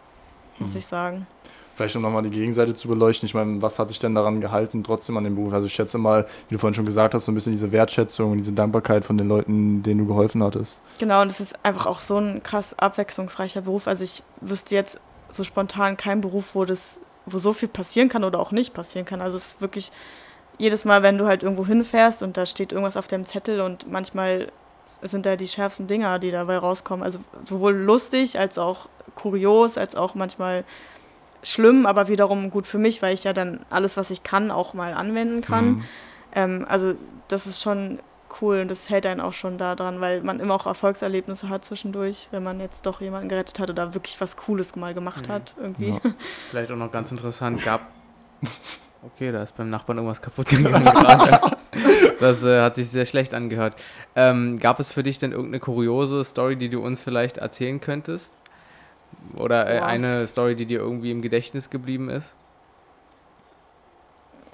[0.60, 0.78] muss mhm.
[0.78, 1.28] ich sagen.
[1.76, 3.26] Vielleicht um nochmal die Gegenseite zu beleuchten.
[3.26, 5.52] Ich meine, was hat sich denn daran gehalten, trotzdem an dem Beruf?
[5.52, 8.32] Also ich schätze mal, wie du vorhin schon gesagt hast, so ein bisschen diese Wertschätzung
[8.32, 10.82] und diese Dankbarkeit von den Leuten, denen du geholfen hattest.
[11.00, 13.90] Genau, und es ist einfach auch so ein krass abwechslungsreicher Beruf.
[13.90, 15.02] Also ich wüsste jetzt
[15.32, 19.06] so spontan kein Beruf, wo das, wo so viel passieren kann oder auch nicht passieren
[19.06, 19.20] kann.
[19.20, 19.92] Also es ist wirklich
[20.58, 23.92] jedes Mal, wenn du halt irgendwo hinfährst und da steht irgendwas auf deinem Zettel und
[23.92, 24.50] manchmal
[24.86, 27.04] sind da die schärfsten Dinger, die dabei rauskommen.
[27.04, 30.64] Also sowohl lustig als auch kurios, als auch manchmal
[31.44, 34.74] schlimm, aber wiederum gut für mich, weil ich ja dann alles, was ich kann, auch
[34.74, 35.66] mal anwenden kann.
[35.66, 35.84] Mhm.
[36.34, 36.96] Ähm, also
[37.28, 38.00] das ist schon
[38.42, 41.64] cool und das hält einen auch schon da dran, weil man immer auch Erfolgserlebnisse hat
[41.64, 45.32] zwischendurch, wenn man jetzt doch jemanden gerettet hat oder wirklich was Cooles mal gemacht mhm.
[45.32, 45.90] hat irgendwie.
[45.90, 46.00] Ja.
[46.50, 47.82] Vielleicht auch noch ganz interessant, gab...
[49.16, 50.84] Okay, da ist beim Nachbarn irgendwas kaputt gegangen.
[52.20, 53.82] Das äh, hat sich sehr schlecht angehört.
[54.16, 58.38] Ähm, gab es für dich denn irgendeine kuriose Story, die du uns vielleicht erzählen könntest?
[59.38, 62.36] Oder äh, eine Story, die dir irgendwie im Gedächtnis geblieben ist?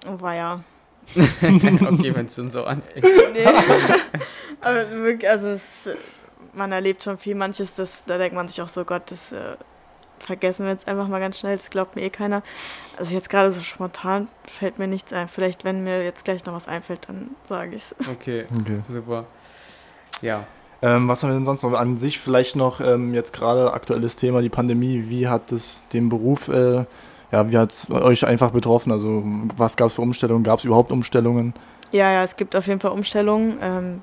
[0.07, 0.64] Oh, war ja.
[1.16, 3.05] okay, wenn es schon so anfängt.
[3.34, 3.45] Nee.
[4.62, 5.89] Aber wirklich, also es,
[6.53, 9.55] man erlebt schon viel manches, das, da denkt man sich auch so, Gott, das äh,
[10.22, 12.41] vergessen wir jetzt einfach mal ganz schnell, das glaubt mir eh keiner.
[12.97, 15.28] Also jetzt gerade so spontan fällt mir nichts ein.
[15.28, 17.95] Vielleicht, wenn mir jetzt gleich noch was einfällt, dann sage ich es.
[18.11, 18.80] Okay, Okay.
[18.89, 19.26] super.
[20.22, 20.45] Ja,
[20.84, 21.74] Ähm, was haben wir denn sonst noch?
[21.74, 25.05] An sich vielleicht noch ähm, jetzt gerade aktuelles Thema, die Pandemie.
[25.09, 26.86] Wie hat es den Beruf, äh,
[27.32, 28.91] ja, wie hat es euch einfach betroffen?
[28.91, 29.24] Also
[29.57, 30.43] was gab es für Umstellungen?
[30.43, 31.53] Gab es überhaupt Umstellungen?
[31.91, 34.01] Ja, ja, es gibt auf jeden Fall Umstellungen, ähm,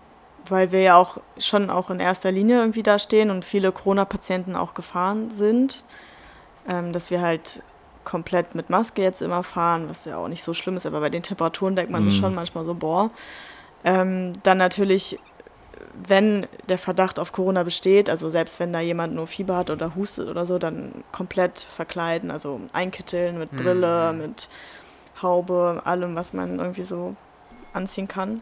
[0.50, 4.56] weil wir ja auch schon auch in erster Linie irgendwie da stehen und viele Corona-Patienten
[4.56, 5.84] auch gefahren sind,
[6.68, 7.62] ähm, dass wir halt
[8.04, 11.10] komplett mit Maske jetzt immer fahren, was ja auch nicht so schlimm ist, aber bei
[11.10, 12.20] den Temperaturen denkt man sich Mhm.
[12.20, 13.10] schon manchmal so, boah.
[13.84, 15.18] Ähm, dann natürlich,
[16.06, 19.94] wenn der Verdacht auf Corona besteht, also selbst wenn da jemand nur Fieber hat oder
[19.94, 24.18] hustet oder so, dann komplett verkleiden, also einkitteln mit Brille, Mhm.
[24.18, 24.48] mit
[25.22, 27.14] Haube, allem, was man irgendwie so
[27.72, 28.40] anziehen kann.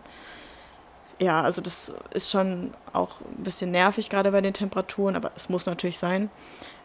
[1.18, 5.48] Ja, also das ist schon auch ein bisschen nervig, gerade bei den Temperaturen, aber es
[5.48, 6.28] muss natürlich sein.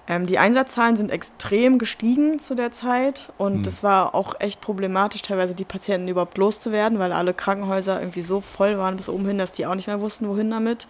[0.08, 3.68] Ähm, die Einsatzzahlen sind extrem gestiegen zu der Zeit und Mhm.
[3.68, 8.42] es war auch echt problematisch, teilweise die Patienten überhaupt loszuwerden, weil alle Krankenhäuser irgendwie so
[8.42, 10.88] voll waren bis oben hin, dass die auch nicht mehr wussten, wohin damit.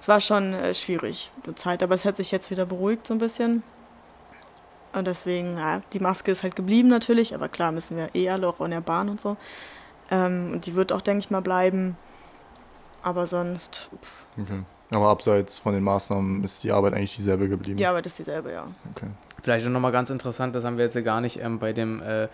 [0.00, 3.14] Es war schon äh, schwierig, die Zeit, aber es hat sich jetzt wieder beruhigt so
[3.14, 3.62] ein bisschen.
[4.94, 8.48] Und deswegen, ja, die Maske ist halt geblieben natürlich, aber klar müssen wir eh alle
[8.48, 9.36] auch in der Bahn und so.
[10.10, 11.96] Ähm, und die wird auch, denke ich mal, bleiben.
[13.02, 13.90] Aber sonst,
[14.40, 14.64] Okay.
[14.90, 17.76] Aber abseits von den Maßnahmen ist die Arbeit eigentlich dieselbe geblieben.
[17.76, 18.66] die Arbeit ist dieselbe, ja.
[18.90, 19.06] Okay.
[19.42, 22.00] vielleicht auch nochmal ganz interessant, das haben wir jetzt ja gar nicht ähm, bei den
[22.02, 22.28] äh,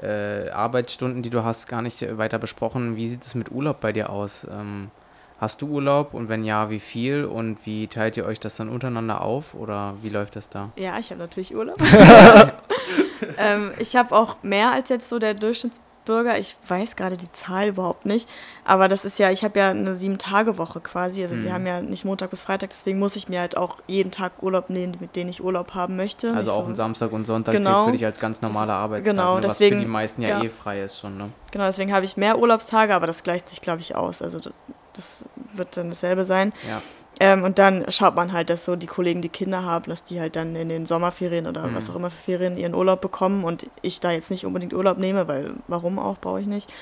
[0.00, 2.94] äh, Arbeitsstunden, die du hast, gar nicht weiter besprochen.
[2.96, 4.46] Wie sieht es mit Urlaub bei dir aus?
[4.48, 4.90] Ähm,
[5.40, 8.68] hast du Urlaub und wenn ja, wie viel und wie teilt ihr euch das dann
[8.68, 10.70] untereinander auf oder wie läuft das da?
[10.76, 11.78] Ja, ich habe natürlich Urlaub.
[13.38, 15.34] ähm, ich habe auch mehr als jetzt so der
[16.08, 16.38] Durchschnittsbürger.
[16.38, 18.28] Ich weiß gerade die Zahl überhaupt nicht.
[18.64, 21.22] Aber das ist ja, ich habe ja eine Sieben-Tage-Woche quasi.
[21.22, 21.52] Also wir Mhm.
[21.52, 24.70] haben ja nicht Montag bis Freitag, deswegen muss ich mir halt auch jeden Tag Urlaub
[24.70, 26.28] nehmen, mit dem ich Urlaub haben möchte.
[26.28, 27.84] Also Nicht auch so- ein Samstag und Sonntag Genau.
[27.84, 30.28] zählt für dich als ganz normaler Arbeitstag, genau, ne, was deswegen- für die meisten ja,
[30.28, 30.42] ja.
[30.42, 31.16] eh frei ist schon.
[31.16, 31.30] Ne?
[31.50, 34.22] Genau, deswegen habe ich mehr Urlaubstage, aber das gleicht sich, glaube ich, aus.
[34.22, 34.40] Also
[34.94, 36.52] das wird dann dasselbe sein.
[36.68, 36.82] Ja.
[37.20, 40.20] Ähm, und dann schaut man halt, dass so die Kollegen, die Kinder haben, dass die
[40.20, 41.74] halt dann in den Sommerferien oder Mhm.
[41.74, 44.98] was auch immer für Ferien ihren Urlaub bekommen und ich da jetzt nicht unbedingt Urlaub
[44.98, 46.72] nehme, weil warum auch, brauche ich nicht.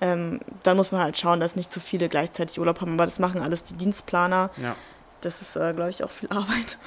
[0.00, 3.20] Ähm, dann muss man halt schauen, dass nicht zu viele gleichzeitig Urlaub haben, aber das
[3.20, 4.50] machen alles die Dienstplaner.
[4.60, 4.74] Ja.
[5.24, 6.78] Das ist, äh, glaube ich, auch viel Arbeit.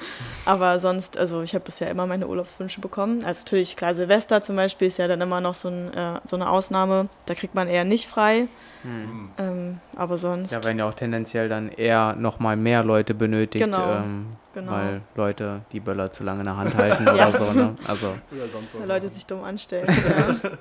[0.44, 3.24] Aber sonst, also ich habe bisher immer meine Urlaubswünsche bekommen.
[3.24, 6.36] Also natürlich, klar, Silvester zum Beispiel ist ja dann immer noch so, ein, äh, so
[6.36, 7.08] eine Ausnahme.
[7.26, 8.46] Da kriegt man eher nicht frei.
[8.82, 9.30] Hm.
[9.38, 13.92] Ähm, aber sonst, Ja, werden ja auch tendenziell dann eher nochmal mehr Leute benötigt, Genau,
[13.94, 14.70] ähm, genau.
[14.72, 17.28] weil Leute die Böller zu lange in der Hand halten Ja.
[17.28, 17.52] oder so.
[17.52, 17.74] Ne?
[17.88, 19.86] Also Oder sonst weil Leute sich dumm anstellen.
[19.88, 20.50] ja.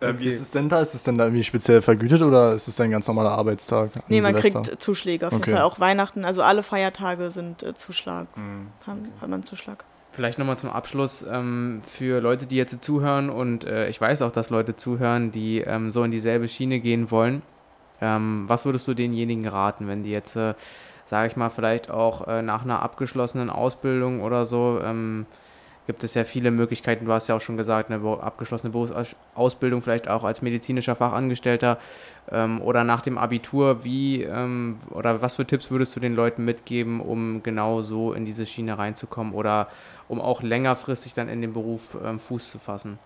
[0.00, 0.16] Äh, Okay.
[0.20, 0.80] Wie ist es denn da?
[0.80, 3.96] Ist es denn da irgendwie speziell vergütet oder ist es ein ganz normaler Arbeitstag?
[3.96, 4.62] an Nee, man Silvester?
[4.62, 5.52] kriegt Zuschläge auf jeden Okay.
[5.52, 5.62] Fall.
[5.62, 8.26] Auch Weihnachten, also alle Feiertage sind äh, Zuschlag.
[8.36, 8.68] Mhm.
[8.86, 9.84] Haben, hat man Zuschlag.
[10.12, 14.30] Vielleicht nochmal zum Abschluss ähm, für Leute, die jetzt zuhören und äh, ich weiß auch,
[14.30, 17.42] dass Leute zuhören, die ähm, so in dieselbe Schiene gehen wollen.
[18.00, 20.54] Ähm, was würdest du denjenigen raten, wenn die jetzt, äh,
[21.04, 25.26] sage ich mal, vielleicht auch äh, nach einer abgeschlossenen Ausbildung oder so, ähm,
[25.86, 30.08] gibt es ja viele Möglichkeiten, du hast ja auch schon gesagt, eine abgeschlossene Berufsausbildung vielleicht
[30.08, 31.78] auch als medizinischer Fachangestellter
[32.30, 36.44] ähm, oder nach dem Abitur, wie ähm, oder was für Tipps würdest du den Leuten
[36.44, 39.68] mitgeben, um genau so in diese Schiene reinzukommen oder
[40.08, 42.98] um auch längerfristig dann in den Beruf ähm, Fuß zu fassen?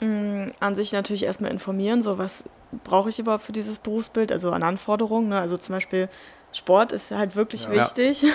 [0.00, 2.44] Mm, An sich natürlich erstmal informieren, so was
[2.84, 5.28] brauche ich überhaupt für dieses Berufsbild, also an Anforderungen.
[5.28, 5.38] Ne?
[5.38, 6.08] Also zum Beispiel
[6.52, 7.72] Sport ist halt wirklich Ja.
[7.72, 8.24] wichtig.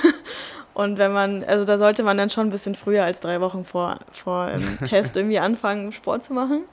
[0.76, 3.66] Und wenn man, also da sollte man dann schon ein bisschen früher als drei Wochen
[3.66, 6.64] vor, vor ähm, Test irgendwie anfangen, Sport zu machen.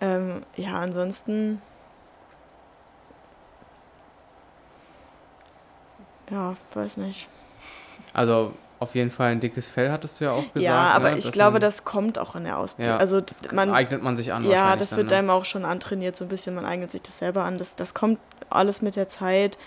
[0.00, 1.60] Ähm, ja, ansonsten.
[6.30, 7.28] Ja, weiß nicht.
[8.12, 10.60] Also auf jeden Fall ein dickes Fell hattest du ja auch gesagt.
[10.62, 11.18] ja, aber ne?
[11.18, 12.94] ich Dass glaube, man- das kommt auch in der Ausbildung.
[12.94, 14.44] ja, also das man, eignet man sich an.
[14.44, 15.16] ja, das dann, wird ne?
[15.16, 17.58] einem auch schon antrainiert, so ein bisschen, man eignet sich das selber an.
[17.58, 18.18] Das, das kommt
[18.48, 19.58] alles mit der Zeit.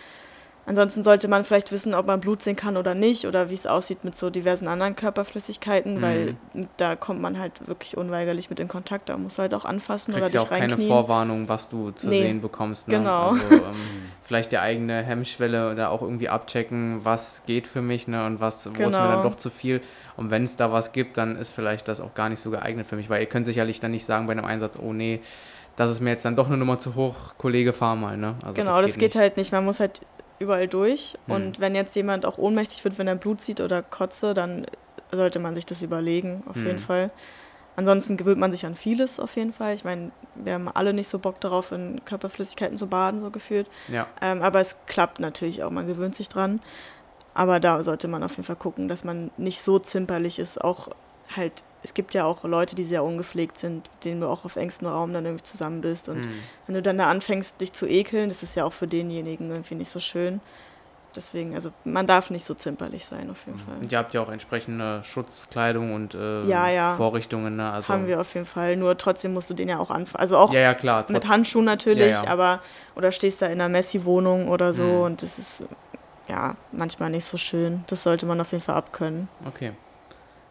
[0.65, 3.67] Ansonsten sollte man vielleicht wissen, ob man Blut sehen kann oder nicht oder wie es
[3.67, 6.01] aussieht mit so diversen anderen Körperflüssigkeiten, Mhm.
[6.01, 6.35] weil
[6.77, 9.09] da kommt man halt wirklich unweigerlich mit in Kontakt.
[9.09, 10.77] Da musst du halt auch anfassen Du oder kriegst ja dich auch keine.
[10.87, 12.87] Vorwarnung, was du zu Nee, sehen bekommst.
[12.87, 12.97] Ne?
[12.97, 13.31] genau.
[13.31, 13.61] Also ähm,
[14.23, 18.25] vielleicht die eigene Hemmschwelle oder auch irgendwie abchecken, was geht für mich ne?
[18.25, 18.97] und was wo ist mir Genau.
[19.11, 19.81] dann doch zu viel.
[20.15, 22.85] Und wenn es da was gibt, dann ist vielleicht das auch gar nicht so geeignet
[22.87, 25.19] für mich, weil ihr könnt sicherlich dann nicht sagen bei einem Einsatz, oh nee,
[25.75, 28.15] das ist mir jetzt dann doch eine Nummer zu hoch, Kollege, fahr mal.
[28.15, 28.35] Ne?
[28.45, 29.15] Also genau, das, geht, nicht.
[29.15, 29.51] halt nicht.
[29.51, 30.01] Man muss halt
[30.43, 31.17] überall durch.
[31.27, 31.35] Hm.
[31.35, 34.65] Und wenn jetzt jemand auch ohnmächtig wird, wenn er Blut sieht oder Kotze, dann
[35.11, 36.65] sollte man sich das überlegen, auf Hm.
[36.65, 37.11] jeden Fall.
[37.75, 39.73] Ansonsten gewöhnt man sich an vieles auf jeden Fall.
[39.73, 43.67] Ich meine, wir haben alle nicht so Bock darauf, in Körperflüssigkeiten zu baden, so gefühlt.
[43.87, 44.07] Ja.
[44.21, 46.61] Ähm, aber es klappt natürlich auch, man gewöhnt sich dran.
[47.33, 50.63] Aber da sollte man auf jeden Fall gucken, dass man nicht so zimperlich ist.
[50.63, 50.89] Auch
[51.35, 54.55] halt, es gibt ja auch Leute, die sehr ungepflegt sind, mit denen du auch auf
[54.55, 56.07] engstem Raum dann irgendwie zusammen bist.
[56.09, 56.31] Und Hm.
[56.67, 59.75] wenn du dann da anfängst, dich zu ekeln, das ist ja auch für denjenigen irgendwie
[59.75, 60.39] nicht so schön.
[61.15, 63.77] Deswegen, also man darf nicht so zimperlich sein, auf jeden Fall.
[63.81, 66.95] Und ihr habt ja auch entsprechende Schutzkleidung und äh, Ja, ja.
[66.95, 67.55] Vorrichtungen.
[67.57, 67.69] Ne?
[67.71, 68.75] Also, Haben wir auf jeden Fall.
[68.77, 70.19] Nur trotzdem musst du den ja auch anfangen.
[70.21, 71.05] Also auch ja, klar.
[71.09, 72.61] mit Handschuhen natürlich, aber
[72.95, 75.01] oder stehst da in einer Messi-Wohnung oder so Mhm.
[75.01, 75.65] und das ist
[76.27, 77.83] ja manchmal nicht so schön.
[77.87, 79.27] Das sollte man auf jeden Fall abkönnen.
[79.45, 79.73] Okay.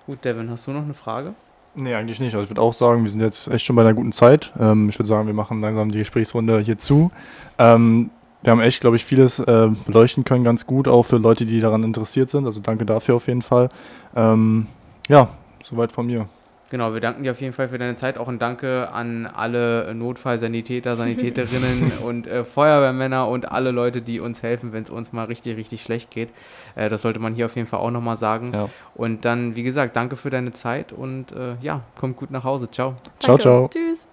[0.07, 1.35] Gut, Devin, hast du noch eine Frage?
[1.75, 2.35] Nee, eigentlich nicht.
[2.35, 4.53] Also ich würde auch sagen, wir sind jetzt echt schon bei einer guten Zeit.
[4.59, 7.11] Ähm, ich würde sagen, wir machen langsam die Gesprächsrunde hier zu.
[7.59, 8.11] Ähm,
[8.43, 11.61] wir haben echt, glaube ich, vieles äh, beleuchten können, ganz gut, auch für Leute, die
[11.61, 12.45] daran interessiert sind.
[12.45, 13.71] Also danke dafür auf jeden Fall.
[14.17, 14.67] Ähm,
[15.09, 15.29] ja,
[15.63, 16.29] soweit von mir.
[16.73, 18.17] Genau, wir danken dir auf jeden Fall für deine Zeit.
[18.17, 24.43] Auch ein Danke an alle Notfallsanitäter, Sanitäterinnen und äh, Feuerwehrmänner und alle Leute, die uns
[24.43, 26.33] helfen, wenn es uns mal richtig, richtig schlecht geht.
[26.75, 28.53] Äh, das sollte man hier auf jeden Fall auch nochmal sagen.
[28.55, 28.71] Ja.
[28.95, 32.71] Und dann, wie gesagt, danke für deine Zeit und äh, ja, kommt gut nach Hause.
[32.71, 32.95] Ciao.
[33.21, 33.43] Ciao, Danke.
[33.43, 33.69] ciao.
[33.69, 34.07] Tschüss.